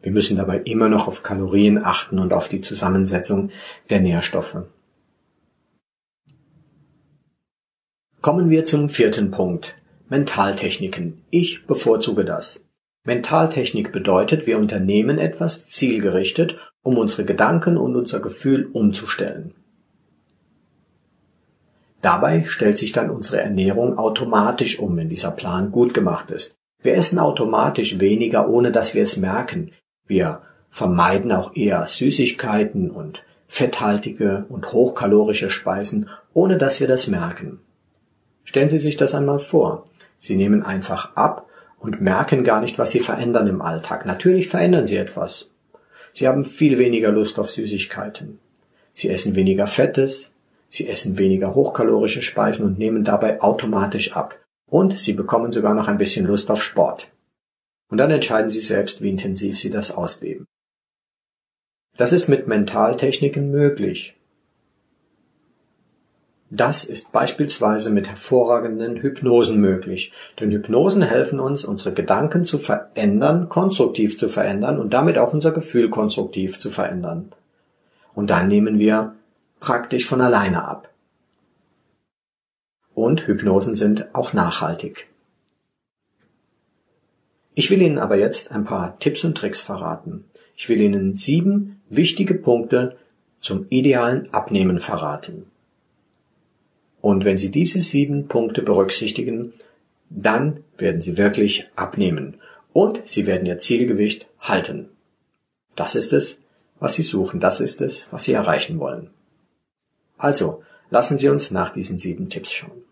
Wir 0.03 0.13
müssen 0.13 0.37
dabei 0.37 0.59
immer 0.59 0.91
noch 0.91 1.09
auf 1.09 1.23
Kalorien 1.23 1.83
achten 1.83 2.19
und 2.19 2.35
auf 2.35 2.51
die 2.51 2.61
Zusammensetzung 2.61 3.49
der 3.89 4.01
Nährstoffe. 4.03 4.65
Kommen 8.21 8.51
wir 8.51 8.67
zum 8.67 8.91
vierten 8.91 9.31
Punkt. 9.31 9.77
Mentaltechniken. 10.11 11.23
Ich 11.31 11.67
bevorzuge 11.67 12.27
das. 12.27 12.63
Mentaltechnik 13.07 13.93
bedeutet, 13.93 14.47
wir 14.47 14.59
unternehmen 14.59 15.17
etwas 15.17 15.65
zielgerichtet, 15.65 16.59
um 16.83 16.99
unsere 16.99 17.25
Gedanken 17.25 17.79
und 17.79 17.97
unser 17.97 18.21
Gefühl 18.21 18.67
umzustellen. 18.67 19.55
Dabei 22.03 22.45
stellt 22.45 22.79
sich 22.79 22.93
dann 22.93 23.11
unsere 23.11 23.41
Ernährung 23.41 23.99
automatisch 23.99 24.79
um, 24.79 24.97
wenn 24.97 25.09
dieser 25.09 25.31
Plan 25.31 25.71
gut 25.71 25.93
gemacht 25.93 26.31
ist. 26.31 26.55
Wir 26.83 26.95
essen 26.95 27.19
automatisch 27.19 28.01
weniger, 28.01 28.49
ohne 28.49 28.71
dass 28.71 28.95
wir 28.95 29.03
es 29.03 29.17
merken. 29.19 29.73
Wir 30.07 30.41
vermeiden 30.71 31.31
auch 31.33 31.55
eher 31.55 31.87
Süßigkeiten 31.87 32.91
und 32.91 33.23
fetthaltige 33.49 34.47
und 34.49 34.73
hochkalorische 34.73 35.51
Speisen, 35.51 36.09
ohne 36.33 36.57
dass 36.57 36.81
wir 36.81 36.89
das 36.89 37.07
merken. 37.07 37.61
Stellen 38.45 38.71
Sie 38.71 38.79
sich 38.79 38.97
das 38.97 39.15
einmal 39.15 39.39
vor. 39.39 39.89
Sie 40.17 40.37
nehmen 40.37 40.63
einfach 40.63 41.17
ab 41.17 41.47
und 41.79 42.01
merken 42.01 42.45
gar 42.45 42.61
nicht, 42.61 42.79
was 42.79 42.93
Sie 42.93 43.01
verändern 43.01 43.47
im 43.47 43.61
Alltag. 43.61 44.07
Natürlich 44.07 44.49
verändern 44.49 44.87
Sie 44.87 44.97
etwas. 44.97 45.51
Sie 46.15 46.27
haben 46.27 46.45
viel 46.45 46.79
weniger 46.79 47.11
Lust 47.11 47.39
auf 47.39 47.51
Süßigkeiten. 47.51 48.39
Sie 48.95 49.09
essen 49.09 49.35
weniger 49.35 49.67
Fettes, 49.67 50.30
Sie 50.71 50.89
essen 50.89 51.19
weniger 51.19 51.55
hochkalorische 51.55 52.23
Speisen 52.23 52.65
und 52.65 52.79
nehmen 52.79 53.05
dabei 53.05 53.43
automatisch 53.43 54.17
ab. 54.17 54.39
Und 54.71 54.99
Sie 54.99 55.13
bekommen 55.13 55.51
sogar 55.51 55.75
noch 55.75 55.89
ein 55.89 55.99
bisschen 55.99 56.27
Lust 56.27 56.51
auf 56.51 56.63
Sport. 56.63 57.09
Und 57.91 57.99
dann 57.99 58.11
entscheiden 58.13 58.51
Sie 58.51 58.61
selbst, 58.61 59.03
wie 59.03 59.11
intensiv 59.11 59.59
Sie 59.59 59.69
das 59.69 59.91
ausleben. 59.91 60.47
Das 61.97 62.13
ist 62.13 62.29
mit 62.29 62.47
Mentaltechniken 62.47 63.51
möglich. 63.51 64.17
Das 66.53 66.85
ist 66.85 67.13
beispielsweise 67.13 67.91
mit 67.91 68.09
hervorragenden 68.09 68.97
Hypnosen 68.97 69.61
möglich, 69.61 70.13
denn 70.41 70.51
Hypnosen 70.51 71.03
helfen 71.03 71.39
uns, 71.39 71.65
unsere 71.65 71.93
Gedanken 71.93 72.45
zu 72.45 72.59
verändern, 72.59 73.49
konstruktiv 73.49 74.19
zu 74.19 74.29
verändern 74.29 74.81
und 74.81 74.93
damit 74.93 75.17
auch 75.17 75.33
unser 75.33 75.53
Gefühl 75.53 75.91
konstruktiv 75.91 76.59
zu 76.59 76.71
verändern. 76.71 77.33
Und 78.15 78.31
dann 78.31 78.49
nehmen 78.49 78.81
wir 78.81 79.15
praktisch 79.61 80.07
von 80.07 80.21
alleine 80.21 80.65
ab. 80.65 80.93
Und 82.95 83.27
Hypnosen 83.27 83.77
sind 83.77 84.15
auch 84.15 84.33
nachhaltig. 84.33 85.07
Ich 87.55 87.71
will 87.71 87.83
Ihnen 87.83 87.99
aber 87.99 88.17
jetzt 88.17 88.51
ein 88.51 88.65
paar 88.65 88.99
Tipps 88.99 89.23
und 89.25 89.37
Tricks 89.37 89.61
verraten. 89.61 90.25
Ich 90.57 90.69
will 90.69 90.81
Ihnen 90.81 91.15
sieben 91.15 91.81
wichtige 91.89 92.35
Punkte 92.35 92.97
zum 93.41 93.67
idealen 93.71 94.33
Abnehmen 94.33 94.79
verraten. 94.79 95.47
Und 97.01 97.25
wenn 97.25 97.39
Sie 97.39 97.51
diese 97.51 97.81
sieben 97.81 98.29
Punkte 98.29 98.63
berücksichtigen, 98.63 99.55
dann 100.11 100.65
werden 100.77 101.01
Sie 101.01 101.17
wirklich 101.17 101.69
abnehmen 101.77 102.37
und 102.73 103.01
Sie 103.07 103.27
werden 103.27 103.47
Ihr 103.47 103.59
Zielgewicht 103.59 104.27
halten. 104.41 104.89
Das 105.77 105.95
ist 105.95 106.13
es, 106.13 106.39
was 106.79 106.95
Sie 106.95 107.03
suchen, 107.03 107.41
das 107.41 107.61
ist 107.61 107.81
es, 107.81 108.09
was 108.11 108.25
Sie 108.25 108.33
erreichen 108.33 108.79
wollen. 108.79 109.11
Also, 110.21 110.63
lassen 110.91 111.19
Sie 111.19 111.29
uns 111.29 111.51
nach 111.51 111.71
diesen 111.71 111.99
sieben 111.99 112.29
Tipps 112.29 112.53
schauen. 112.53 112.83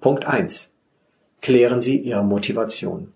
Punkt 0.00 0.24
eins: 0.24 0.70
Klären 1.42 1.80
Sie 1.80 1.98
Ihre 1.98 2.24
Motivation. 2.24 3.12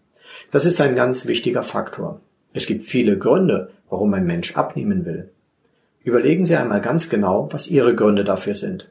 Das 0.50 0.66
ist 0.66 0.81
ein 0.81 0.95
ganz 0.95 1.26
wichtiger 1.26 1.62
Faktor. 1.62 2.21
Es 2.52 2.66
gibt 2.66 2.85
viele 2.85 3.19
Gründe, 3.19 3.71
warum 3.88 4.12
ein 4.12 4.26
Mensch 4.26 4.54
abnehmen 4.57 5.07
will. 5.07 5.31
Überlegen 6.02 6.45
Sie 6.45 6.54
einmal 6.54 6.83
ganz 6.83 7.09
genau, 7.09 7.49
was 7.50 7.66
Ihre 7.66 7.95
Gründe 7.95 8.25
dafür 8.25 8.54
sind. 8.54 8.88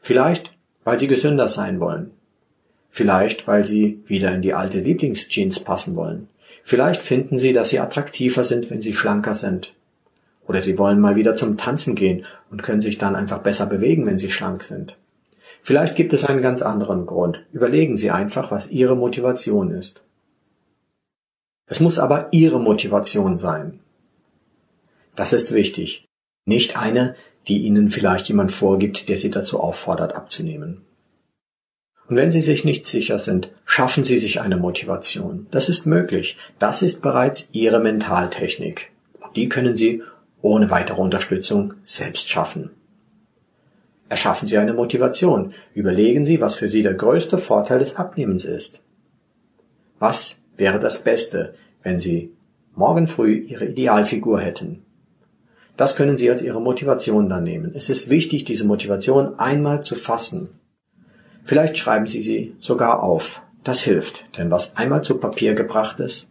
Vielleicht, 0.00 0.52
weil 0.84 0.98
sie 0.98 1.08
gesünder 1.08 1.48
sein 1.48 1.80
wollen. 1.80 2.12
Vielleicht, 2.90 3.46
weil 3.46 3.64
sie 3.66 4.00
wieder 4.06 4.32
in 4.32 4.42
die 4.42 4.54
alte 4.54 4.80
Lieblingsjeans 4.80 5.60
passen 5.60 5.94
wollen. 5.96 6.28
Vielleicht 6.64 7.02
finden 7.02 7.38
sie, 7.38 7.52
dass 7.52 7.70
sie 7.70 7.80
attraktiver 7.80 8.44
sind, 8.44 8.70
wenn 8.70 8.82
sie 8.82 8.94
schlanker 8.94 9.34
sind. 9.34 9.74
Oder 10.50 10.62
sie 10.62 10.78
wollen 10.78 10.98
mal 10.98 11.14
wieder 11.14 11.36
zum 11.36 11.56
Tanzen 11.56 11.94
gehen 11.94 12.24
und 12.50 12.64
können 12.64 12.80
sich 12.80 12.98
dann 12.98 13.14
einfach 13.14 13.38
besser 13.38 13.66
bewegen, 13.66 14.04
wenn 14.04 14.18
sie 14.18 14.30
schlank 14.30 14.64
sind. 14.64 14.96
Vielleicht 15.62 15.94
gibt 15.94 16.12
es 16.12 16.24
einen 16.24 16.42
ganz 16.42 16.60
anderen 16.60 17.06
Grund. 17.06 17.44
Überlegen 17.52 17.96
Sie 17.96 18.10
einfach, 18.10 18.50
was 18.50 18.66
Ihre 18.66 18.96
Motivation 18.96 19.70
ist. 19.70 20.02
Es 21.66 21.78
muss 21.78 22.00
aber 22.00 22.30
Ihre 22.32 22.58
Motivation 22.58 23.38
sein. 23.38 23.78
Das 25.14 25.32
ist 25.32 25.52
wichtig. 25.54 26.04
Nicht 26.46 26.76
eine, 26.76 27.14
die 27.46 27.58
Ihnen 27.58 27.88
vielleicht 27.88 28.26
jemand 28.26 28.50
vorgibt, 28.50 29.08
der 29.08 29.18
Sie 29.18 29.30
dazu 29.30 29.60
auffordert, 29.60 30.16
abzunehmen. 30.16 30.80
Und 32.08 32.16
wenn 32.16 32.32
Sie 32.32 32.42
sich 32.42 32.64
nicht 32.64 32.88
sicher 32.88 33.20
sind, 33.20 33.52
schaffen 33.64 34.02
Sie 34.02 34.18
sich 34.18 34.40
eine 34.40 34.56
Motivation. 34.56 35.46
Das 35.52 35.68
ist 35.68 35.86
möglich. 35.86 36.36
Das 36.58 36.82
ist 36.82 37.02
bereits 37.02 37.48
Ihre 37.52 37.78
Mentaltechnik. 37.78 38.90
Die 39.36 39.48
können 39.48 39.76
Sie 39.76 40.02
ohne 40.42 40.70
weitere 40.70 41.00
Unterstützung 41.00 41.74
selbst 41.84 42.28
schaffen. 42.28 42.70
Erschaffen 44.08 44.48
Sie 44.48 44.58
eine 44.58 44.74
Motivation. 44.74 45.52
Überlegen 45.72 46.24
Sie, 46.24 46.40
was 46.40 46.56
für 46.56 46.68
Sie 46.68 46.82
der 46.82 46.94
größte 46.94 47.38
Vorteil 47.38 47.78
des 47.78 47.96
Abnehmens 47.96 48.44
ist. 48.44 48.80
Was 50.00 50.36
wäre 50.56 50.80
das 50.80 50.98
Beste, 50.98 51.54
wenn 51.82 52.00
Sie 52.00 52.32
morgen 52.74 53.06
früh 53.06 53.34
Ihre 53.34 53.66
Idealfigur 53.66 54.40
hätten? 54.40 54.82
Das 55.76 55.94
können 55.94 56.18
Sie 56.18 56.28
als 56.28 56.42
Ihre 56.42 56.60
Motivation 56.60 57.28
dann 57.28 57.44
nehmen. 57.44 57.72
Es 57.74 57.88
ist 57.88 58.10
wichtig, 58.10 58.44
diese 58.44 58.66
Motivation 58.66 59.38
einmal 59.38 59.82
zu 59.82 59.94
fassen. 59.94 60.48
Vielleicht 61.44 61.78
schreiben 61.78 62.06
Sie 62.06 62.20
sie 62.20 62.54
sogar 62.58 63.02
auf. 63.02 63.42
Das 63.64 63.82
hilft, 63.82 64.24
denn 64.36 64.50
was 64.50 64.76
einmal 64.76 65.02
zu 65.02 65.18
Papier 65.18 65.54
gebracht 65.54 66.00
ist, 66.00 66.28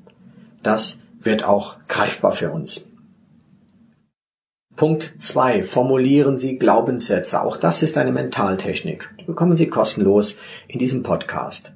das 0.63 0.97
wird 1.21 1.43
auch 1.43 1.77
greifbar 1.87 2.31
für 2.31 2.51
uns. 2.51 2.85
Punkt 4.79 5.15
zwei: 5.17 5.61
Formulieren 5.61 6.39
Sie 6.39 6.57
Glaubenssätze. 6.57 7.43
Auch 7.43 7.57
das 7.57 7.83
ist 7.83 7.97
eine 7.97 8.13
Mentaltechnik. 8.13 9.09
Die 9.19 9.25
bekommen 9.25 9.57
Sie 9.57 9.67
kostenlos 9.67 10.37
in 10.69 10.79
diesem 10.79 11.03
Podcast. 11.03 11.73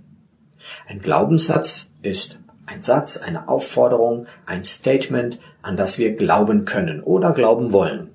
Ein 0.87 1.01
Glaubenssatz 1.01 1.89
ist 2.01 2.39
ein 2.65 2.81
Satz, 2.81 3.17
eine 3.17 3.49
Aufforderung, 3.49 4.27
ein 4.45 4.63
Statement, 4.63 5.41
an 5.61 5.75
das 5.75 5.97
wir 5.97 6.15
glauben 6.15 6.63
können 6.63 7.03
oder 7.03 7.33
glauben 7.33 7.73
wollen. 7.73 8.09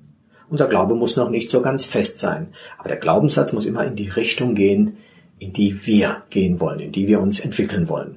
Unser 0.49 0.68
Glaube 0.68 0.95
muss 0.95 1.16
noch 1.16 1.28
nicht 1.28 1.50
so 1.50 1.61
ganz 1.61 1.85
fest 1.85 2.18
sein, 2.18 2.54
aber 2.78 2.88
der 2.88 2.97
Glaubenssatz 2.97 3.52
muss 3.52 3.66
immer 3.66 3.85
in 3.85 3.95
die 3.95 4.09
Richtung 4.09 4.54
gehen, 4.54 4.97
in 5.38 5.52
die 5.52 5.87
wir 5.87 6.23
gehen 6.30 6.61
wollen, 6.61 6.80
in 6.80 6.92
die 6.92 7.09
wir 7.09 7.21
uns 7.21 7.40
entwickeln 7.40 7.90
wollen. 7.90 8.16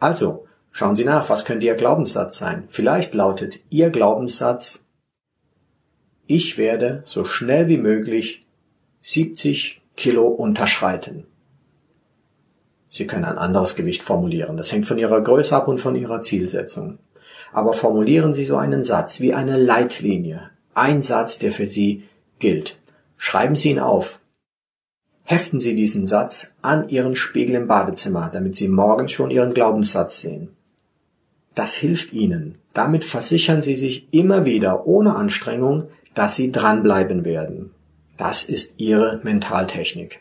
Also, 0.00 0.41
Schauen 0.72 0.96
Sie 0.96 1.04
nach, 1.04 1.28
was 1.28 1.44
könnte 1.44 1.66
Ihr 1.66 1.74
Glaubenssatz 1.74 2.38
sein? 2.38 2.64
Vielleicht 2.68 3.14
lautet 3.14 3.60
Ihr 3.68 3.90
Glaubenssatz, 3.90 4.82
ich 6.26 6.56
werde 6.56 7.02
so 7.04 7.24
schnell 7.24 7.68
wie 7.68 7.76
möglich 7.76 8.46
70 9.02 9.82
Kilo 9.96 10.26
unterschreiten. 10.28 11.26
Sie 12.88 13.06
können 13.06 13.24
ein 13.24 13.38
anderes 13.38 13.74
Gewicht 13.74 14.02
formulieren. 14.02 14.56
Das 14.56 14.72
hängt 14.72 14.86
von 14.86 14.98
Ihrer 14.98 15.20
Größe 15.20 15.54
ab 15.54 15.68
und 15.68 15.78
von 15.78 15.94
Ihrer 15.94 16.22
Zielsetzung. 16.22 16.98
Aber 17.52 17.74
formulieren 17.74 18.32
Sie 18.32 18.44
so 18.44 18.56
einen 18.56 18.84
Satz 18.84 19.20
wie 19.20 19.34
eine 19.34 19.58
Leitlinie. 19.58 20.50
Ein 20.74 21.02
Satz, 21.02 21.38
der 21.38 21.52
für 21.52 21.68
Sie 21.68 22.04
gilt. 22.38 22.78
Schreiben 23.18 23.56
Sie 23.56 23.70
ihn 23.70 23.78
auf. 23.78 24.18
Heften 25.24 25.60
Sie 25.60 25.74
diesen 25.74 26.06
Satz 26.06 26.52
an 26.62 26.88
Ihren 26.88 27.14
Spiegel 27.14 27.56
im 27.56 27.66
Badezimmer, 27.66 28.30
damit 28.32 28.56
Sie 28.56 28.68
morgens 28.68 29.12
schon 29.12 29.30
Ihren 29.30 29.54
Glaubenssatz 29.54 30.20
sehen. 30.20 30.56
Das 31.54 31.74
hilft 31.74 32.12
Ihnen. 32.12 32.56
Damit 32.72 33.04
versichern 33.04 33.62
Sie 33.62 33.76
sich 33.76 34.08
immer 34.12 34.46
wieder 34.46 34.86
ohne 34.86 35.14
Anstrengung, 35.16 35.88
dass 36.14 36.36
Sie 36.36 36.52
dranbleiben 36.52 37.24
werden. 37.24 37.70
Das 38.16 38.44
ist 38.44 38.74
Ihre 38.78 39.20
Mentaltechnik. 39.22 40.20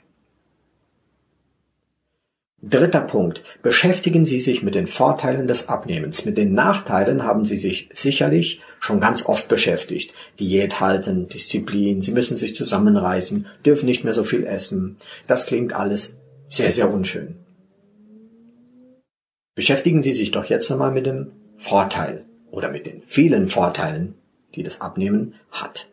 Dritter 2.64 3.02
Punkt. 3.02 3.44
Beschäftigen 3.64 4.24
Sie 4.24 4.40
sich 4.40 4.62
mit 4.62 4.76
den 4.76 4.86
Vorteilen 4.86 5.48
des 5.48 5.68
Abnehmens. 5.68 6.26
Mit 6.26 6.38
den 6.38 6.54
Nachteilen 6.54 7.24
haben 7.24 7.44
Sie 7.44 7.58
sich 7.58 7.90
sicherlich 7.94 8.62
schon 8.80 9.00
ganz 9.00 9.26
oft 9.26 9.48
beschäftigt. 9.48 10.14
Diät 10.40 10.80
halten, 10.80 11.28
Disziplin, 11.28 12.04
Sie 12.04 12.12
müssen 12.12 12.38
sich 12.38 12.56
zusammenreißen, 12.56 13.48
dürfen 13.66 13.88
nicht 13.88 14.04
mehr 14.04 14.14
so 14.14 14.24
viel 14.24 14.46
essen. 14.46 14.98
Das 15.26 15.48
klingt 15.48 15.74
alles 15.74 16.16
sehr, 16.50 16.72
sehr 16.72 16.94
unschön. 16.94 17.38
Beschäftigen 19.56 20.04
Sie 20.04 20.14
sich 20.14 20.32
doch 20.32 20.46
jetzt 20.46 20.72
einmal 20.72 20.92
mit 20.92 21.06
dem 21.06 21.32
Vorteil 21.58 22.26
oder 22.50 22.70
mit 22.70 22.86
den 22.86 23.02
vielen 23.02 23.48
Vorteilen, 23.48 24.16
die 24.56 24.64
das 24.64 24.82
Abnehmen 24.82 25.36
hat. 25.52 25.90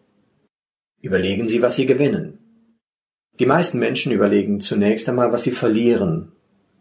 Überlegen 1.00 1.48
Sie, 1.48 1.62
was 1.62 1.76
Sie 1.76 1.86
gewinnen. 1.86 2.38
Die 3.38 3.46
meisten 3.46 3.78
Menschen 3.78 4.10
überlegen 4.10 4.60
zunächst 4.60 5.08
einmal, 5.08 5.32
was 5.32 5.44
sie 5.44 5.52
verlieren. 5.52 6.32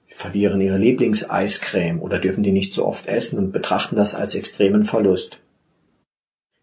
Sie 0.07 0.15
verlieren 0.15 0.59
ihre 0.59 0.77
Lieblingseiscreme 0.77 2.01
oder 2.01 2.17
dürfen 2.17 2.43
die 2.43 2.51
nicht 2.51 2.73
so 2.73 2.85
oft 2.85 3.07
essen 3.07 3.37
und 3.37 3.51
betrachten 3.51 3.95
das 3.95 4.15
als 4.15 4.33
extremen 4.33 4.83
Verlust. 4.83 5.39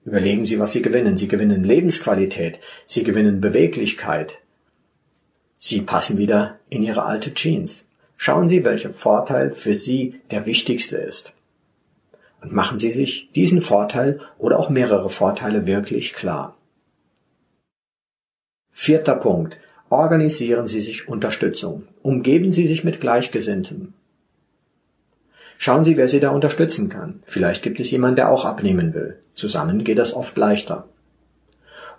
Überlegen 0.05 0.45
Sie, 0.45 0.59
was 0.59 0.73
Sie 0.73 0.83
gewinnen. 0.83 1.17
Sie 1.17 1.29
gewinnen 1.29 1.65
Lebensqualität, 1.65 2.59
Sie 2.87 3.05
gewinnen 3.05 3.41
Beweglichkeit. 3.41 4.39
Sie 5.59 5.81
passen 5.81 6.19
wieder 6.19 6.59
in 6.69 6.83
Ihre 6.83 7.05
alte 7.05 7.33
Jeans. 7.33 7.85
Schauen 8.17 8.49
Sie, 8.49 8.65
welcher 8.65 8.93
Vorteil 8.93 9.53
für 9.53 9.77
Sie 9.77 10.21
der 10.31 10.47
wichtigste 10.47 10.97
ist. 10.97 11.33
Und 12.41 12.53
machen 12.53 12.79
Sie 12.79 12.91
sich 12.91 13.31
diesen 13.33 13.61
Vorteil 13.61 14.21
oder 14.39 14.59
auch 14.59 14.71
mehrere 14.71 15.09
Vorteile 15.09 15.67
wirklich 15.67 16.13
klar. 16.13 16.57
Vierter 18.71 19.17
Punkt. 19.17 19.57
Organisieren 19.89 20.67
Sie 20.67 20.81
sich 20.81 21.09
Unterstützung. 21.09 21.85
Umgeben 22.03 22.53
Sie 22.53 22.67
sich 22.67 22.85
mit 22.85 23.01
Gleichgesinnten. 23.01 23.95
Schauen 25.59 25.85
Sie, 25.85 25.97
wer 25.97 26.09
Sie 26.09 26.21
da 26.21 26.31
unterstützen 26.31 26.89
kann. 26.89 27.23
Vielleicht 27.27 27.63
gibt 27.63 27.81
es 27.81 27.91
jemanden, 27.91 28.17
der 28.17 28.31
auch 28.31 28.45
abnehmen 28.45 28.93
will. 28.93 29.19
Zusammen 29.35 29.85
geht 29.85 29.99
das 29.99 30.13
oft 30.13 30.37
leichter. 30.37 30.89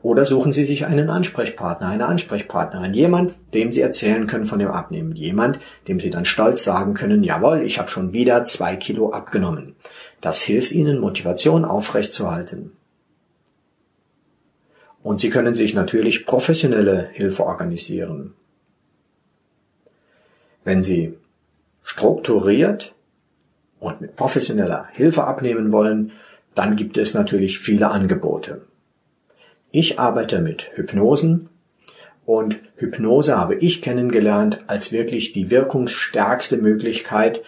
Oder 0.02 0.26
suchen 0.26 0.54
Sie 0.54 0.66
sich 0.66 0.86
einen 0.86 1.10
Ansprechpartner, 1.10 1.88
eine 1.88 2.06
Ansprechpartnerin, 2.06 2.94
jemand, 2.94 3.34
dem 3.54 3.72
Sie 3.72 3.82
erzählen 3.82 4.28
können 4.28 4.46
von 4.46 4.60
dem 4.60 4.70
Abnehmen, 4.70 5.16
jemand, 5.16 5.60
dem 5.88 6.00
Sie 6.00 6.10
dann 6.10 6.26
stolz 6.26 6.64
sagen 6.64 6.94
können, 6.94 7.24
jawohl, 7.24 7.62
ich 7.62 7.80
habe 7.80 7.90
schon 7.90 8.14
wieder 8.14 8.46
zwei 8.46 8.76
Kilo 8.76 9.12
abgenommen. 9.12 9.76
Das 10.22 10.42
hilft 10.42 10.72
Ihnen, 10.72 11.00
Motivation 11.00 11.66
aufrechtzuerhalten. 11.66 12.72
Und 15.02 15.22
Sie 15.22 15.30
können 15.30 15.56
sich 15.56 15.74
natürlich 15.74 16.26
professionelle 16.26 17.10
Hilfe 17.14 17.46
organisieren. 17.46 18.34
Wenn 20.64 20.82
Sie 20.82 21.14
strukturiert 21.84 22.94
und 23.80 24.02
mit 24.02 24.16
professioneller 24.16 24.88
Hilfe 24.92 25.26
abnehmen 25.26 25.72
wollen, 25.72 26.12
dann 26.56 26.76
gibt 26.76 26.98
es 26.98 27.14
natürlich 27.14 27.60
viele 27.60 27.92
Angebote. 27.92 28.62
Ich 29.78 30.00
arbeite 30.00 30.40
mit 30.40 30.72
Hypnosen 30.76 31.50
und 32.26 32.56
Hypnose 32.78 33.38
habe 33.38 33.56
ich 33.56 33.82
kennengelernt 33.82 34.64
als 34.68 34.94
wirklich 34.94 35.34
die 35.34 35.52
wirkungsstärkste 35.52 36.56
Möglichkeit, 36.56 37.44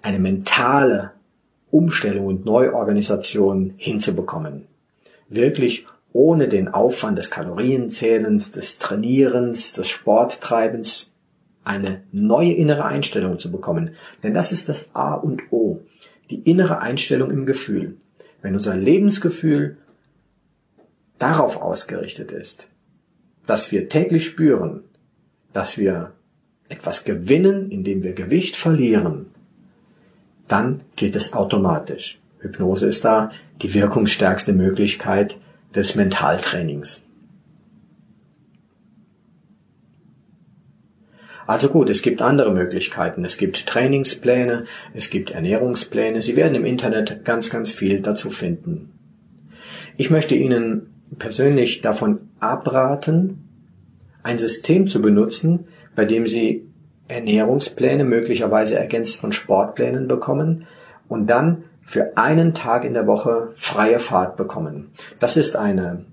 eine 0.00 0.18
mentale 0.18 1.10
Umstellung 1.70 2.24
und 2.24 2.46
Neuorganisation 2.46 3.74
hinzubekommen. 3.76 4.64
Wirklich 5.28 5.86
ohne 6.14 6.48
den 6.48 6.68
Aufwand 6.68 7.18
des 7.18 7.30
Kalorienzählens, 7.30 8.52
des 8.52 8.78
Trainierens, 8.78 9.74
des 9.74 9.90
Sporttreibens 9.90 11.12
eine 11.64 12.00
neue 12.12 12.54
innere 12.54 12.86
Einstellung 12.86 13.38
zu 13.38 13.52
bekommen. 13.52 13.90
Denn 14.22 14.32
das 14.32 14.52
ist 14.52 14.70
das 14.70 14.88
A 14.94 15.12
und 15.12 15.42
O. 15.52 15.80
Die 16.30 16.40
innere 16.50 16.80
Einstellung 16.80 17.30
im 17.30 17.44
Gefühl. 17.44 17.98
Wenn 18.40 18.54
unser 18.54 18.74
Lebensgefühl 18.74 19.76
darauf 21.24 21.56
ausgerichtet 21.62 22.30
ist, 22.32 22.68
dass 23.46 23.72
wir 23.72 23.88
täglich 23.88 24.26
spüren, 24.26 24.82
dass 25.54 25.78
wir 25.78 26.12
etwas 26.68 27.04
gewinnen, 27.04 27.70
indem 27.70 28.02
wir 28.02 28.12
Gewicht 28.12 28.56
verlieren, 28.56 29.26
dann 30.48 30.82
geht 30.96 31.16
es 31.16 31.32
automatisch. 31.32 32.20
Hypnose 32.40 32.86
ist 32.86 33.06
da 33.06 33.30
die 33.62 33.72
wirkungsstärkste 33.72 34.52
Möglichkeit 34.52 35.40
des 35.74 35.94
Mentaltrainings. 35.94 37.02
Also 41.46 41.70
gut, 41.70 41.88
es 41.88 42.02
gibt 42.02 42.20
andere 42.20 42.52
Möglichkeiten. 42.52 43.24
Es 43.24 43.38
gibt 43.38 43.66
Trainingspläne, 43.66 44.64
es 44.92 45.08
gibt 45.08 45.30
Ernährungspläne. 45.30 46.20
Sie 46.20 46.36
werden 46.36 46.54
im 46.54 46.66
Internet 46.66 47.24
ganz, 47.24 47.48
ganz 47.48 47.70
viel 47.70 48.00
dazu 48.00 48.28
finden. 48.28 48.92
Ich 49.96 50.10
möchte 50.10 50.34
Ihnen 50.34 50.93
persönlich 51.18 51.80
davon 51.80 52.28
abraten, 52.40 53.48
ein 54.22 54.38
System 54.38 54.86
zu 54.86 55.00
benutzen, 55.02 55.66
bei 55.94 56.04
dem 56.04 56.26
Sie 56.26 56.66
Ernährungspläne 57.08 58.04
möglicherweise 58.04 58.78
ergänzt 58.78 59.20
von 59.20 59.32
Sportplänen 59.32 60.08
bekommen 60.08 60.66
und 61.08 61.28
dann 61.28 61.64
für 61.82 62.16
einen 62.16 62.54
Tag 62.54 62.84
in 62.84 62.94
der 62.94 63.06
Woche 63.06 63.52
freie 63.54 63.98
Fahrt 63.98 64.36
bekommen. 64.36 64.90
Das 65.18 65.36
ist 65.36 65.54
eine 65.54 66.06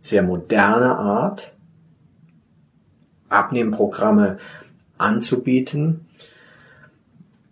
sehr 0.00 0.22
moderne 0.22 0.96
Art, 0.96 1.52
Abnehmprogramme 3.28 4.38
anzubieten. 4.96 6.06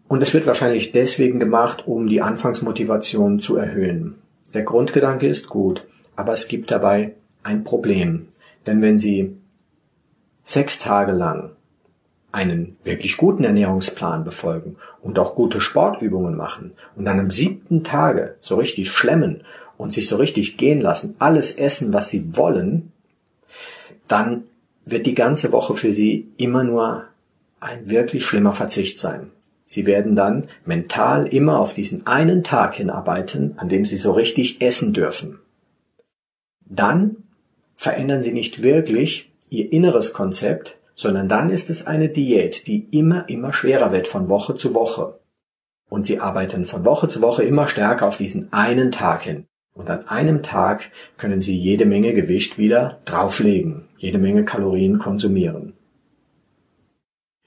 Und 0.09 0.23
es 0.23 0.33
wird 0.33 0.47
wahrscheinlich 0.47 0.93
deswegen 0.93 1.39
gemacht, 1.39 1.87
um 1.87 2.07
die 2.07 2.23
Anfangsmotivation 2.23 3.41
zu 3.41 3.57
erhöhen. 3.57 4.15
Der 4.55 4.63
Grundgedanke 4.63 5.29
ist 5.29 5.49
gut. 5.49 5.87
Aber 6.17 6.33
es 6.33 6.49
gibt 6.49 6.71
dabei 6.71 7.15
ein 7.43 7.65
Problem. 7.65 8.29
Denn 8.67 8.83
wenn 8.83 8.99
Sie 8.99 9.37
sechs 10.45 10.79
Tage 10.79 11.13
lang 11.13 11.51
einen 12.33 12.77
wirklich 12.85 13.17
guten 13.17 13.45
Ernährungsplan 13.45 14.25
befolgen 14.25 14.77
und 15.01 15.19
auch 15.19 15.35
gute 15.35 15.61
Sportübungen 15.61 16.37
machen 16.37 16.73
und 16.95 17.05
dann 17.05 17.19
am 17.19 17.31
siebten 17.31 17.83
Tage 17.83 18.37
so 18.41 18.57
richtig 18.57 18.91
schlemmen 18.91 19.43
und 19.79 19.93
sich 19.93 20.07
so 20.07 20.17
richtig 20.17 20.57
gehen 20.57 20.81
lassen, 20.81 21.17
alles 21.19 21.53
essen, 21.53 21.93
was 21.93 22.09
sie 22.09 22.37
wollen, 22.37 22.93
dann 24.09 24.45
wird 24.85 25.07
die 25.07 25.15
ganze 25.15 25.51
Woche 25.53 25.75
für 25.75 25.93
sie 25.93 26.29
immer 26.37 26.63
nur 26.63 27.05
ein 27.61 27.89
wirklich 27.89 28.25
schlimmer 28.25 28.53
Verzicht 28.53 29.01
sein. 29.01 29.31
Sie 29.65 29.87
werden 29.87 30.15
dann 30.15 30.49
mental 30.65 31.27
immer 31.27 31.59
auf 31.59 31.75
diesen 31.75 32.07
einen 32.07 32.45
Tag 32.45 32.75
hinarbeiten, 32.75 33.55
an 33.57 33.69
dem 33.69 33.85
sie 33.85 33.97
so 33.97 34.13
richtig 34.13 34.61
essen 34.61 34.93
dürfen. 34.93 35.41
Dann 36.69 37.17
verändern 37.75 38.23
sie 38.23 38.33
nicht 38.33 38.63
wirklich 38.63 39.33
ihr 39.51 39.73
inneres 39.73 40.13
Konzept, 40.13 40.77
sondern 40.95 41.29
dann 41.29 41.51
ist 41.51 41.71
es 41.71 41.87
eine 41.87 42.09
Diät, 42.09 42.67
die 42.67 42.89
immer, 42.91 43.29
immer 43.29 43.53
schwerer 43.53 43.93
wird 43.93 44.07
von 44.07 44.29
Woche 44.29 44.57
zu 44.57 44.75
Woche. 44.75 45.21
Und 45.89 46.05
sie 46.05 46.19
arbeiten 46.19 46.65
von 46.67 46.85
Woche 46.85 47.09
zu 47.09 47.23
Woche 47.23 47.45
immer 47.45 47.69
stärker 47.69 48.07
auf 48.07 48.17
diesen 48.17 48.53
einen 48.53 48.91
Tag 48.91 49.23
hin. 49.23 49.47
Und 49.77 49.91
an 49.91 50.09
einem 50.09 50.43
Tag 50.43 50.91
können 51.19 51.43
Sie 51.43 51.55
jede 51.55 51.85
Menge 51.85 52.15
Gewicht 52.15 52.57
wieder 52.57 53.03
drauflegen, 53.05 53.85
jede 53.99 54.17
Menge 54.17 54.47
Kalorien 54.47 54.99
konsumieren. 54.99 55.75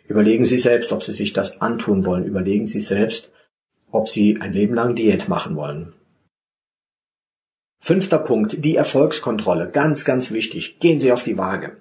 Überlegen 0.08 0.45
Sie 0.45 0.60
selbst, 0.60 0.91
ob 0.91 1.03
Sie 1.03 1.12
sich 1.12 1.34
das 1.34 1.60
antun 1.60 2.05
wollen. 2.05 2.25
Überlegen 2.25 2.67
Sie 2.67 2.82
selbst, 2.82 3.32
ob 3.91 4.08
Sie 4.08 4.39
ein 4.41 4.53
Leben 4.53 4.75
lang 4.75 4.93
Diät 4.93 5.27
machen 5.27 5.55
wollen. 5.55 5.93
Fünfter 7.80 8.20
Punkt, 8.20 8.63
die 8.63 8.76
Erfolgskontrolle. 8.76 9.70
Ganz, 9.70 10.06
ganz 10.06 10.32
wichtig. 10.32 10.80
Gehen 10.80 11.00
Sie 11.00 11.12
auf 11.12 11.24
die 11.24 11.38
Waage. 11.38 11.78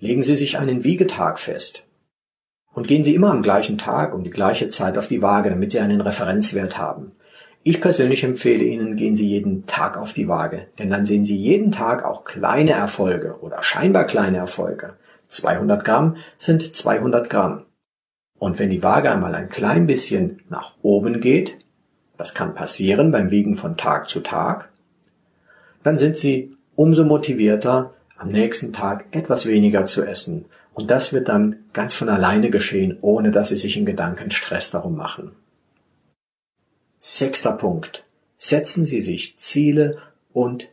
Legen 0.00 0.22
Sie 0.22 0.36
sich 0.36 0.58
einen 0.58 0.84
Wiegetag 0.84 1.38
fest. 1.38 1.84
Und 2.72 2.88
gehen 2.88 3.04
Sie 3.04 3.14
immer 3.14 3.30
am 3.30 3.42
gleichen 3.42 3.78
Tag 3.78 4.14
um 4.14 4.24
die 4.24 4.30
gleiche 4.30 4.68
Zeit 4.70 4.98
auf 4.98 5.06
die 5.06 5.22
Waage, 5.22 5.50
damit 5.50 5.70
Sie 5.70 5.80
einen 5.80 6.00
Referenzwert 6.00 6.78
haben. 6.78 7.12
Ich 7.62 7.80
persönlich 7.80 8.24
empfehle 8.24 8.64
Ihnen, 8.64 8.96
gehen 8.96 9.16
Sie 9.16 9.28
jeden 9.28 9.66
Tag 9.66 9.96
auf 9.96 10.12
die 10.12 10.28
Waage, 10.28 10.66
denn 10.78 10.90
dann 10.90 11.06
sehen 11.06 11.24
Sie 11.24 11.36
jeden 11.36 11.72
Tag 11.72 12.04
auch 12.04 12.24
kleine 12.24 12.72
Erfolge 12.72 13.38
oder 13.40 13.62
scheinbar 13.62 14.04
kleine 14.04 14.38
Erfolge. 14.38 14.94
200 15.28 15.84
Gramm 15.84 16.16
sind 16.38 16.74
200 16.76 17.30
Gramm. 17.30 17.64
Und 18.38 18.58
wenn 18.58 18.70
die 18.70 18.82
Waage 18.82 19.10
einmal 19.10 19.34
ein 19.34 19.48
klein 19.48 19.86
bisschen 19.86 20.42
nach 20.48 20.74
oben 20.82 21.20
geht, 21.20 21.56
das 22.18 22.34
kann 22.34 22.54
passieren 22.54 23.12
beim 23.12 23.30
Wiegen 23.30 23.56
von 23.56 23.76
Tag 23.76 24.08
zu 24.08 24.20
Tag, 24.20 24.68
dann 25.84 25.98
sind 25.98 26.16
Sie 26.16 26.56
umso 26.74 27.04
motivierter, 27.04 27.94
am 28.16 28.30
nächsten 28.30 28.72
Tag 28.72 29.06
etwas 29.12 29.46
weniger 29.46 29.84
zu 29.86 30.02
essen. 30.02 30.46
Und 30.72 30.90
das 30.90 31.12
wird 31.12 31.28
dann 31.28 31.60
ganz 31.72 31.94
von 31.94 32.08
alleine 32.08 32.50
geschehen, 32.50 32.98
ohne 33.00 33.30
dass 33.30 33.50
Sie 33.50 33.58
sich 33.58 33.76
in 33.76 33.86
Gedanken 33.86 34.32
Stress 34.32 34.72
darum 34.72 34.96
machen. 34.96 35.32
Sechster 36.98 37.52
Punkt. 37.52 38.04
Setzen 38.38 38.86
Sie 38.86 39.00
sich 39.00 39.38
Ziele 39.38 39.98
und 40.32 40.68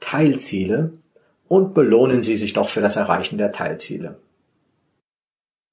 Teilziele 0.00 0.92
und 1.48 1.74
belohnen 1.74 2.22
Sie 2.22 2.36
sich 2.36 2.52
doch 2.54 2.68
für 2.68 2.80
das 2.80 2.96
Erreichen 2.96 3.36
der 3.36 3.52
Teilziele. 3.52 4.16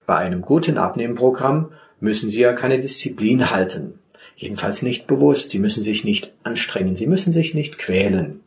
Bei 0.06 0.17
einem 0.17 0.41
guten 0.41 0.78
Abnehmprogramm 0.78 1.71
müssen 1.99 2.30
Sie 2.30 2.39
ja 2.39 2.54
keine 2.54 2.80
Disziplin 2.80 3.52
halten. 3.52 3.99
Jedenfalls 4.36 4.82
nicht 4.82 5.06
bewusst. 5.06 5.52
Sie 5.52 5.60
müssen 5.60 5.84
sich 5.84 6.04
nicht 6.04 6.34
anstrengen. 6.43 6.95
Sie 6.95 7.08
müssen 7.08 7.32
sich 7.32 7.54
nicht 7.54 7.78
quälen. 7.78 8.41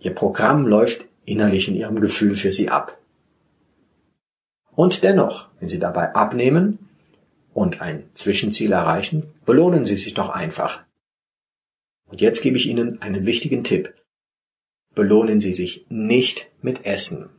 Ihr 0.00 0.14
Programm 0.14 0.66
läuft 0.66 1.06
innerlich 1.24 1.68
in 1.68 1.76
Ihrem 1.76 2.00
Gefühl 2.00 2.34
für 2.34 2.52
Sie 2.52 2.68
ab. 2.68 2.98
Und 4.74 5.02
dennoch, 5.02 5.48
wenn 5.60 5.68
Sie 5.68 5.78
dabei 5.78 6.14
abnehmen, 6.14 6.78
und 7.54 7.80
ein 7.80 8.10
Zwischenziel 8.14 8.72
erreichen, 8.72 9.32
belohnen 9.46 9.86
Sie 9.86 9.96
sich 9.96 10.12
doch 10.12 10.28
einfach. 10.28 10.82
Und 12.10 12.20
jetzt 12.20 12.42
gebe 12.42 12.56
ich 12.56 12.68
Ihnen 12.68 13.00
einen 13.00 13.24
wichtigen 13.24 13.64
Tipp. 13.64 13.94
Belohnen 14.94 15.40
Sie 15.40 15.52
sich 15.52 15.86
nicht 15.88 16.50
mit 16.60 16.84
Essen. 16.84 17.30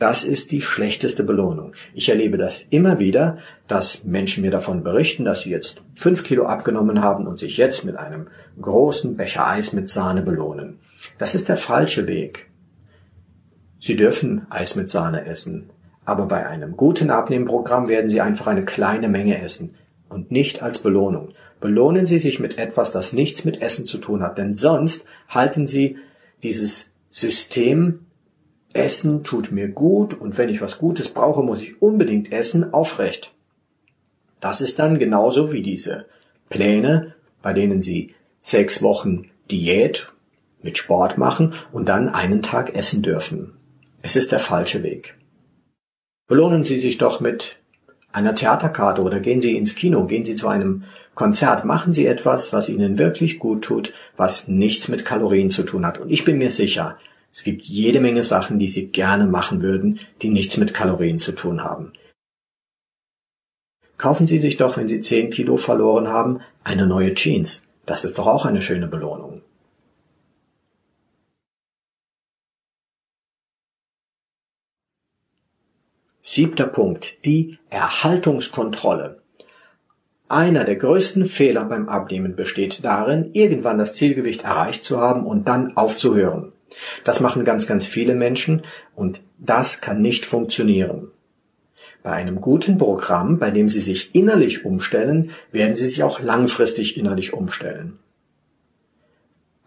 Das 0.00 0.24
ist 0.24 0.50
die 0.50 0.62
schlechteste 0.62 1.24
Belohnung. 1.24 1.74
Ich 1.92 2.08
erlebe 2.08 2.38
das 2.38 2.64
immer 2.70 2.98
wieder, 2.98 3.36
dass 3.68 4.02
Menschen 4.02 4.42
mir 4.42 4.50
davon 4.50 4.82
berichten, 4.82 5.26
dass 5.26 5.42
sie 5.42 5.50
jetzt 5.50 5.82
fünf 5.94 6.24
Kilo 6.24 6.46
abgenommen 6.46 7.02
haben 7.02 7.26
und 7.26 7.38
sich 7.38 7.58
jetzt 7.58 7.84
mit 7.84 7.96
einem 7.96 8.28
großen 8.58 9.18
Becher 9.18 9.46
Eis 9.46 9.74
mit 9.74 9.90
Sahne 9.90 10.22
belohnen. 10.22 10.78
Das 11.18 11.34
ist 11.34 11.50
der 11.50 11.58
falsche 11.58 12.06
Weg. 12.06 12.48
Sie 13.78 13.94
dürfen 13.94 14.46
Eis 14.48 14.74
mit 14.74 14.88
Sahne 14.88 15.26
essen. 15.26 15.68
Aber 16.06 16.24
bei 16.24 16.46
einem 16.46 16.78
guten 16.78 17.10
Abnehmprogramm 17.10 17.88
werden 17.88 18.08
Sie 18.08 18.22
einfach 18.22 18.46
eine 18.46 18.64
kleine 18.64 19.08
Menge 19.10 19.42
essen 19.42 19.74
und 20.08 20.30
nicht 20.30 20.62
als 20.62 20.78
Belohnung. 20.78 21.34
Belohnen 21.60 22.06
Sie 22.06 22.18
sich 22.18 22.40
mit 22.40 22.56
etwas, 22.56 22.90
das 22.90 23.12
nichts 23.12 23.44
mit 23.44 23.60
Essen 23.60 23.84
zu 23.84 23.98
tun 23.98 24.22
hat, 24.22 24.38
denn 24.38 24.56
sonst 24.56 25.04
halten 25.28 25.66
Sie 25.66 25.98
dieses 26.42 26.88
System 27.10 28.06
Essen 28.72 29.24
tut 29.24 29.50
mir 29.50 29.68
gut 29.68 30.14
und 30.14 30.38
wenn 30.38 30.48
ich 30.48 30.60
was 30.60 30.78
Gutes 30.78 31.08
brauche, 31.08 31.42
muss 31.42 31.62
ich 31.62 31.82
unbedingt 31.82 32.32
essen 32.32 32.72
aufrecht. 32.72 33.32
Das 34.40 34.60
ist 34.60 34.78
dann 34.78 34.98
genauso 34.98 35.52
wie 35.52 35.62
diese 35.62 36.06
Pläne, 36.48 37.14
bei 37.42 37.52
denen 37.52 37.82
Sie 37.82 38.14
sechs 38.42 38.82
Wochen 38.82 39.26
Diät 39.50 40.12
mit 40.62 40.78
Sport 40.78 41.18
machen 41.18 41.54
und 41.72 41.88
dann 41.88 42.08
einen 42.08 42.42
Tag 42.42 42.74
essen 42.74 43.02
dürfen. 43.02 43.52
Es 44.02 44.16
ist 44.16 44.32
der 44.32 44.38
falsche 44.38 44.82
Weg. 44.82 45.16
Belohnen 46.28 46.64
Sie 46.64 46.78
sich 46.78 46.96
doch 46.98 47.20
mit 47.20 47.56
einer 48.12 48.34
Theaterkarte 48.34 49.02
oder 49.02 49.20
gehen 49.20 49.40
Sie 49.40 49.56
ins 49.56 49.74
Kino, 49.74 50.04
gehen 50.06 50.24
Sie 50.24 50.36
zu 50.36 50.48
einem 50.48 50.84
Konzert, 51.14 51.64
machen 51.64 51.92
Sie 51.92 52.06
etwas, 52.06 52.52
was 52.52 52.68
Ihnen 52.68 52.98
wirklich 52.98 53.38
gut 53.38 53.62
tut, 53.62 53.92
was 54.16 54.48
nichts 54.48 54.88
mit 54.88 55.04
Kalorien 55.04 55.50
zu 55.50 55.64
tun 55.64 55.86
hat. 55.86 55.98
Und 55.98 56.10
ich 56.10 56.24
bin 56.24 56.38
mir 56.38 56.50
sicher, 56.50 56.96
es 57.32 57.44
gibt 57.44 57.64
jede 57.64 58.00
Menge 58.00 58.24
Sachen, 58.24 58.58
die 58.58 58.68
Sie 58.68 58.88
gerne 58.88 59.26
machen 59.26 59.62
würden, 59.62 60.00
die 60.22 60.30
nichts 60.30 60.56
mit 60.56 60.74
Kalorien 60.74 61.18
zu 61.18 61.32
tun 61.32 61.62
haben. 61.62 61.92
Kaufen 63.98 64.26
Sie 64.26 64.38
sich 64.38 64.56
doch, 64.56 64.76
wenn 64.76 64.88
Sie 64.88 65.00
10 65.00 65.30
Kilo 65.30 65.56
verloren 65.56 66.08
haben, 66.08 66.40
eine 66.64 66.86
neue 66.86 67.14
Jeans. 67.14 67.62
Das 67.86 68.04
ist 68.04 68.18
doch 68.18 68.26
auch 68.26 68.46
eine 68.46 68.62
schöne 68.62 68.86
Belohnung. 68.86 69.42
Siebter 76.22 76.66
Punkt, 76.66 77.24
die 77.24 77.58
Erhaltungskontrolle. 77.70 79.20
Einer 80.28 80.64
der 80.64 80.76
größten 80.76 81.26
Fehler 81.26 81.64
beim 81.64 81.88
Abnehmen 81.88 82.36
besteht 82.36 82.84
darin, 82.84 83.30
irgendwann 83.32 83.78
das 83.78 83.94
Zielgewicht 83.94 84.42
erreicht 84.42 84.84
zu 84.84 85.00
haben 85.00 85.26
und 85.26 85.48
dann 85.48 85.76
aufzuhören. 85.76 86.52
Das 87.04 87.20
machen 87.20 87.44
ganz, 87.44 87.66
ganz 87.66 87.86
viele 87.86 88.14
Menschen 88.14 88.62
und 88.94 89.20
das 89.38 89.80
kann 89.80 90.00
nicht 90.00 90.26
funktionieren. 90.26 91.08
Bei 92.02 92.12
einem 92.12 92.40
guten 92.40 92.78
Programm, 92.78 93.38
bei 93.38 93.50
dem 93.50 93.68
Sie 93.68 93.80
sich 93.80 94.14
innerlich 94.14 94.64
umstellen, 94.64 95.30
werden 95.52 95.76
Sie 95.76 95.88
sich 95.88 96.02
auch 96.02 96.20
langfristig 96.20 96.96
innerlich 96.96 97.34
umstellen. 97.34 97.98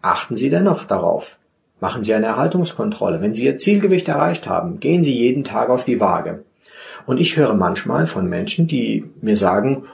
Achten 0.02 0.36
Sie 0.36 0.50
dennoch 0.50 0.84
darauf. 0.84 1.38
Machen 1.80 2.02
Sie 2.02 2.14
eine 2.14 2.26
Erhaltungskontrolle. 2.26 3.20
Wenn 3.20 3.34
Sie 3.34 3.44
Ihr 3.44 3.58
Zielgewicht 3.58 4.08
erreicht 4.08 4.48
haben, 4.48 4.80
gehen 4.80 5.04
Sie 5.04 5.16
jeden 5.16 5.44
Tag 5.44 5.70
auf 5.70 5.84
die 5.84 6.00
Waage. 6.00 6.44
Und 7.06 7.20
ich 7.20 7.36
höre 7.36 7.54
manchmal 7.54 8.06
von 8.06 8.28
Menschen, 8.28 8.66
die 8.66 9.04
mir 9.20 9.36
sagen, 9.36 9.84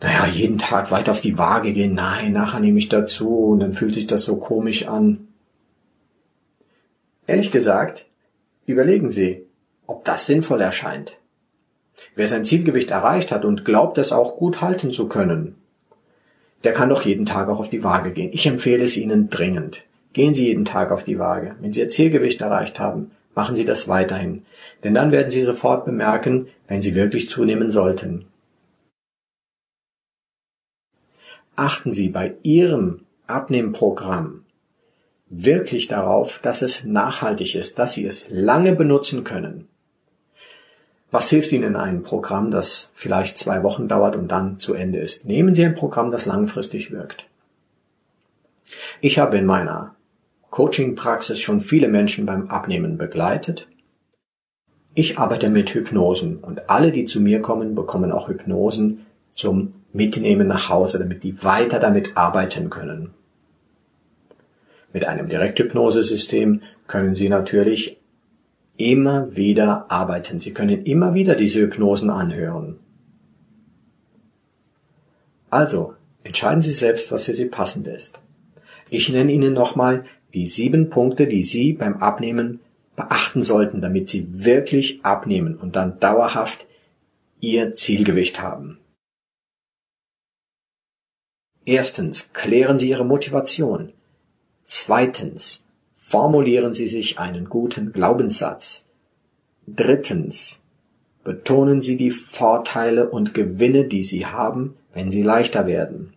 naja, 0.00 0.26
jeden 0.26 0.58
Tag 0.58 0.90
weiter 0.90 1.12
auf 1.12 1.20
die 1.20 1.38
Waage 1.38 1.72
gehen, 1.72 1.94
nein, 1.94 2.32
nachher 2.32 2.60
nehme 2.60 2.78
ich 2.78 2.88
dazu 2.88 3.50
und 3.50 3.60
dann 3.60 3.72
fühlt 3.72 3.94
sich 3.94 4.06
das 4.06 4.24
so 4.24 4.36
komisch 4.36 4.88
an. 4.88 5.28
Ehrlich 7.26 7.50
gesagt, 7.50 8.06
überlegen 8.66 9.10
Sie, 9.10 9.46
ob 9.86 10.04
das 10.04 10.26
sinnvoll 10.26 10.60
erscheint. 10.60 11.16
Wer 12.14 12.28
sein 12.28 12.44
Zielgewicht 12.44 12.90
erreicht 12.90 13.32
hat 13.32 13.44
und 13.44 13.64
glaubt, 13.64 13.98
es 13.98 14.12
auch 14.12 14.36
gut 14.36 14.60
halten 14.60 14.90
zu 14.90 15.08
können, 15.08 15.56
der 16.64 16.72
kann 16.72 16.88
doch 16.88 17.02
jeden 17.02 17.26
Tag 17.26 17.48
auch 17.48 17.58
auf 17.58 17.70
die 17.70 17.82
Waage 17.82 18.12
gehen. 18.12 18.30
Ich 18.32 18.46
empfehle 18.46 18.84
es 18.84 18.96
Ihnen 18.96 19.30
dringend. 19.30 19.84
Gehen 20.12 20.34
Sie 20.34 20.46
jeden 20.46 20.64
Tag 20.64 20.92
auf 20.92 21.04
die 21.04 21.18
Waage. 21.18 21.56
Wenn 21.60 21.72
Sie 21.72 21.80
Ihr 21.80 21.88
Zielgewicht 21.88 22.40
erreicht 22.40 22.78
haben, 22.78 23.10
Machen 23.34 23.56
Sie 23.56 23.64
das 23.64 23.88
weiterhin, 23.88 24.44
denn 24.84 24.92
dann 24.94 25.10
werden 25.10 25.30
Sie 25.30 25.42
sofort 25.42 25.84
bemerken, 25.84 26.48
wenn 26.68 26.82
Sie 26.82 26.94
wirklich 26.94 27.30
zunehmen 27.30 27.70
sollten. 27.70 28.26
Achten 31.56 31.92
Sie 31.92 32.08
bei 32.08 32.34
Ihrem 32.42 33.00
Abnehmprogramm 33.26 34.44
wirklich 35.32 35.88
darauf, 35.88 36.38
dass 36.40 36.62
es 36.62 36.84
nachhaltig 36.84 37.54
ist, 37.54 37.78
dass 37.78 37.94
Sie 37.94 38.06
es 38.06 38.28
lange 38.30 38.76
benutzen 38.76 39.24
können. 39.24 39.66
Was 41.10 41.30
hilft 41.30 41.52
Ihnen 41.52 41.64
in 41.64 41.76
einem 41.76 42.02
Programm, 42.02 42.50
das 42.50 42.90
vielleicht 42.94 43.38
zwei 43.38 43.62
Wochen 43.62 43.88
dauert 43.88 44.14
und 44.14 44.28
dann 44.28 44.58
zu 44.58 44.74
Ende 44.74 44.98
ist? 44.98 45.24
Nehmen 45.24 45.54
Sie 45.54 45.64
ein 45.64 45.74
Programm, 45.74 46.10
das 46.10 46.26
langfristig 46.26 46.90
wirkt. 46.90 47.26
Ich 49.00 49.18
habe 49.18 49.38
in 49.38 49.46
meiner 49.46 49.94
Coaching-Praxis 50.50 51.40
schon 51.40 51.60
viele 51.60 51.88
Menschen 51.88 52.26
beim 52.26 52.48
Abnehmen 52.48 52.98
begleitet. 52.98 53.68
Ich 54.94 55.18
arbeite 55.18 55.48
mit 55.48 55.72
Hypnosen 55.72 56.38
und 56.38 56.68
alle, 56.68 56.92
die 56.92 57.06
zu 57.06 57.20
mir 57.20 57.40
kommen, 57.40 57.74
bekommen 57.74 58.12
auch 58.12 58.28
Hypnosen 58.28 59.06
zum 59.32 59.72
Mitnehmen 59.94 60.46
nach 60.46 60.68
Hause, 60.68 60.98
damit 60.98 61.22
die 61.22 61.42
weiter 61.42 61.78
damit 61.78 62.16
arbeiten 62.16 62.68
können. 62.68 63.14
Mit 64.92 65.06
einem 65.06 65.28
Direkthypnosesystem 65.28 66.62
können 66.86 67.14
Sie 67.14 67.28
natürlich 67.28 67.98
immer 68.76 69.34
wieder 69.34 69.90
arbeiten. 69.90 70.40
Sie 70.40 70.52
können 70.52 70.84
immer 70.84 71.14
wieder 71.14 71.34
diese 71.34 71.60
Hypnosen 71.60 72.10
anhören. 72.10 72.78
Also, 75.50 75.94
entscheiden 76.24 76.62
Sie 76.62 76.72
selbst, 76.72 77.12
was 77.12 77.24
für 77.24 77.34
Sie 77.34 77.46
passend 77.46 77.86
ist. 77.86 78.20
Ich 78.90 79.08
nenne 79.08 79.32
Ihnen 79.32 79.52
nochmal 79.52 80.04
die 80.34 80.46
sieben 80.46 80.90
Punkte, 80.90 81.26
die 81.26 81.42
Sie 81.42 81.72
beim 81.72 81.98
Abnehmen 81.98 82.60
beachten 82.96 83.42
sollten, 83.42 83.80
damit 83.80 84.08
Sie 84.08 84.26
wirklich 84.44 85.04
abnehmen 85.04 85.56
und 85.56 85.76
dann 85.76 85.98
dauerhaft 86.00 86.66
Ihr 87.40 87.74
Zielgewicht 87.74 88.40
haben. 88.40 88.78
Erstens, 91.64 92.30
klären 92.32 92.78
Sie 92.78 92.88
Ihre 92.88 93.04
Motivation. 93.04 93.92
Zweitens, 94.74 95.64
formulieren 95.98 96.72
Sie 96.72 96.88
sich 96.88 97.18
einen 97.18 97.50
guten 97.50 97.92
Glaubenssatz. 97.92 98.86
Drittens, 99.66 100.62
betonen 101.24 101.82
Sie 101.82 101.98
die 101.98 102.10
Vorteile 102.10 103.10
und 103.10 103.34
Gewinne, 103.34 103.84
die 103.84 104.02
Sie 104.02 104.24
haben, 104.24 104.74
wenn 104.94 105.10
Sie 105.10 105.20
leichter 105.20 105.66
werden. 105.66 106.14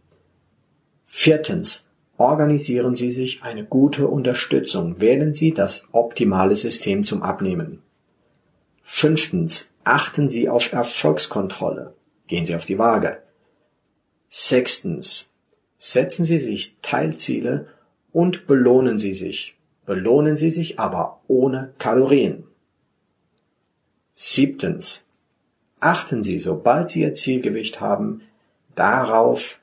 Viertens, 1.05 1.85
Organisieren 2.15 2.95
Sie 2.95 3.11
sich 3.11 3.43
eine 3.43 3.65
gute 3.65 4.07
Unterstützung. 4.07 5.01
Wählen 5.01 5.33
Sie 5.33 5.53
das 5.53 5.89
optimale 5.91 6.55
System 6.55 7.03
zum 7.03 7.23
Abnehmen. 7.23 7.81
Fünftens. 8.83 9.67
Achten 9.83 10.29
Sie 10.29 10.47
auf 10.47 10.71
Erfolgskontrolle. 10.71 11.93
Gehen 12.27 12.45
Sie 12.45 12.55
auf 12.55 12.65
die 12.65 12.79
Waage. 12.79 13.21
Sechstens. 14.29 15.29
Setzen 15.77 16.23
Sie 16.23 16.37
sich 16.37 16.77
Teilziele 16.81 17.67
und 18.15 18.47
belohnen 18.47 18.97
Sie 18.97 19.13
sich. 19.13 19.57
Belohnen 19.85 20.37
Sie 20.37 20.49
sich 20.49 20.79
aber 20.79 21.19
ohne 21.27 21.73
Kalorien. 21.79 22.45
Siebtens. 24.13 25.03
Achten 25.81 26.23
Sie, 26.23 26.39
sobald 26.39 26.89
Sie 26.89 27.01
Ihr 27.01 27.13
Zielgewicht 27.13 27.81
haben, 27.81 28.21
darauf, 28.73 29.59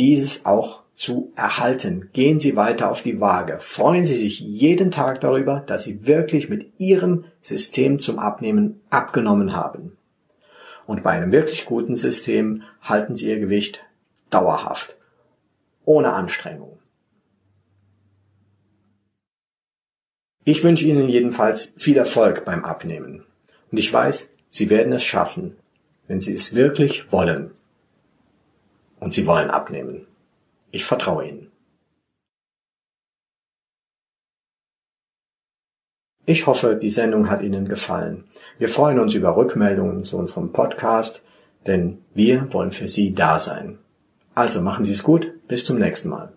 dieses 0.00 0.46
auch 0.46 0.82
zu 0.96 1.32
erhalten. 1.36 2.10
Gehen 2.12 2.40
Sie 2.40 2.56
weiter 2.56 2.90
auf 2.90 3.02
die 3.02 3.20
Waage. 3.20 3.60
Freuen 3.60 4.04
Sie 4.04 4.16
sich 4.16 4.40
jeden 4.40 4.90
Tag 4.90 5.20
darüber, 5.20 5.62
dass 5.68 5.84
Sie 5.84 6.08
wirklich 6.08 6.48
mit 6.48 6.72
Ihrem 6.78 7.26
System 7.40 8.00
zum 8.00 8.18
Abnehmen 8.18 8.80
abgenommen 8.90 9.54
haben. 9.54 9.96
Und 10.88 11.04
bei 11.04 11.10
einem 11.10 11.30
wirklich 11.30 11.66
guten 11.66 11.94
System 11.94 12.64
halten 12.82 13.14
Sie 13.14 13.28
Ihr 13.28 13.38
Gewicht 13.38 13.84
dauerhaft, 14.30 14.96
ohne 15.84 16.12
Anstrengung. 16.14 16.75
Ich 20.48 20.62
wünsche 20.62 20.86
Ihnen 20.86 21.08
jedenfalls 21.08 21.72
viel 21.76 21.96
Erfolg 21.96 22.44
beim 22.44 22.64
Abnehmen. 22.64 23.24
Und 23.72 23.78
ich 23.78 23.92
weiß, 23.92 24.30
Sie 24.48 24.70
werden 24.70 24.92
es 24.92 25.02
schaffen, 25.02 25.56
wenn 26.06 26.20
Sie 26.20 26.36
es 26.36 26.54
wirklich 26.54 27.10
wollen. 27.10 27.50
Und 29.00 29.12
Sie 29.12 29.26
wollen 29.26 29.50
abnehmen. 29.50 30.06
Ich 30.70 30.84
vertraue 30.84 31.26
Ihnen. 31.26 31.50
Ich 36.26 36.46
hoffe, 36.46 36.76
die 36.80 36.90
Sendung 36.90 37.28
hat 37.28 37.42
Ihnen 37.42 37.66
gefallen. 37.66 38.22
Wir 38.56 38.68
freuen 38.68 39.00
uns 39.00 39.14
über 39.14 39.36
Rückmeldungen 39.36 40.04
zu 40.04 40.16
unserem 40.16 40.52
Podcast, 40.52 41.22
denn 41.66 41.98
wir 42.14 42.52
wollen 42.52 42.70
für 42.70 42.88
Sie 42.88 43.14
da 43.14 43.40
sein. 43.40 43.80
Also 44.36 44.62
machen 44.62 44.84
Sie 44.84 44.92
es 44.92 45.02
gut, 45.02 45.32
bis 45.48 45.64
zum 45.64 45.80
nächsten 45.80 46.08
Mal. 46.08 46.32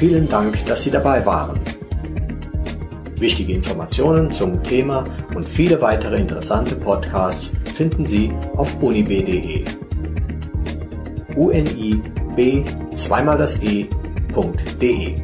Vielen 0.00 0.30
Dank, 0.30 0.64
dass 0.64 0.84
Sie 0.84 0.90
dabei 0.90 1.26
waren. 1.26 1.60
Wichtige 3.16 3.52
Informationen 3.52 4.32
zum 4.32 4.62
Thema 4.62 5.04
und 5.34 5.46
viele 5.46 5.82
weitere 5.82 6.16
interessante 6.16 6.74
Podcasts 6.74 7.52
finden 7.74 8.06
Sie 8.06 8.32
auf 8.56 8.82
unib.de. 8.82 9.62
unib 11.36 12.02
2 12.96 13.22
mal 13.22 13.36
das 13.36 13.62
e.de 13.62 15.16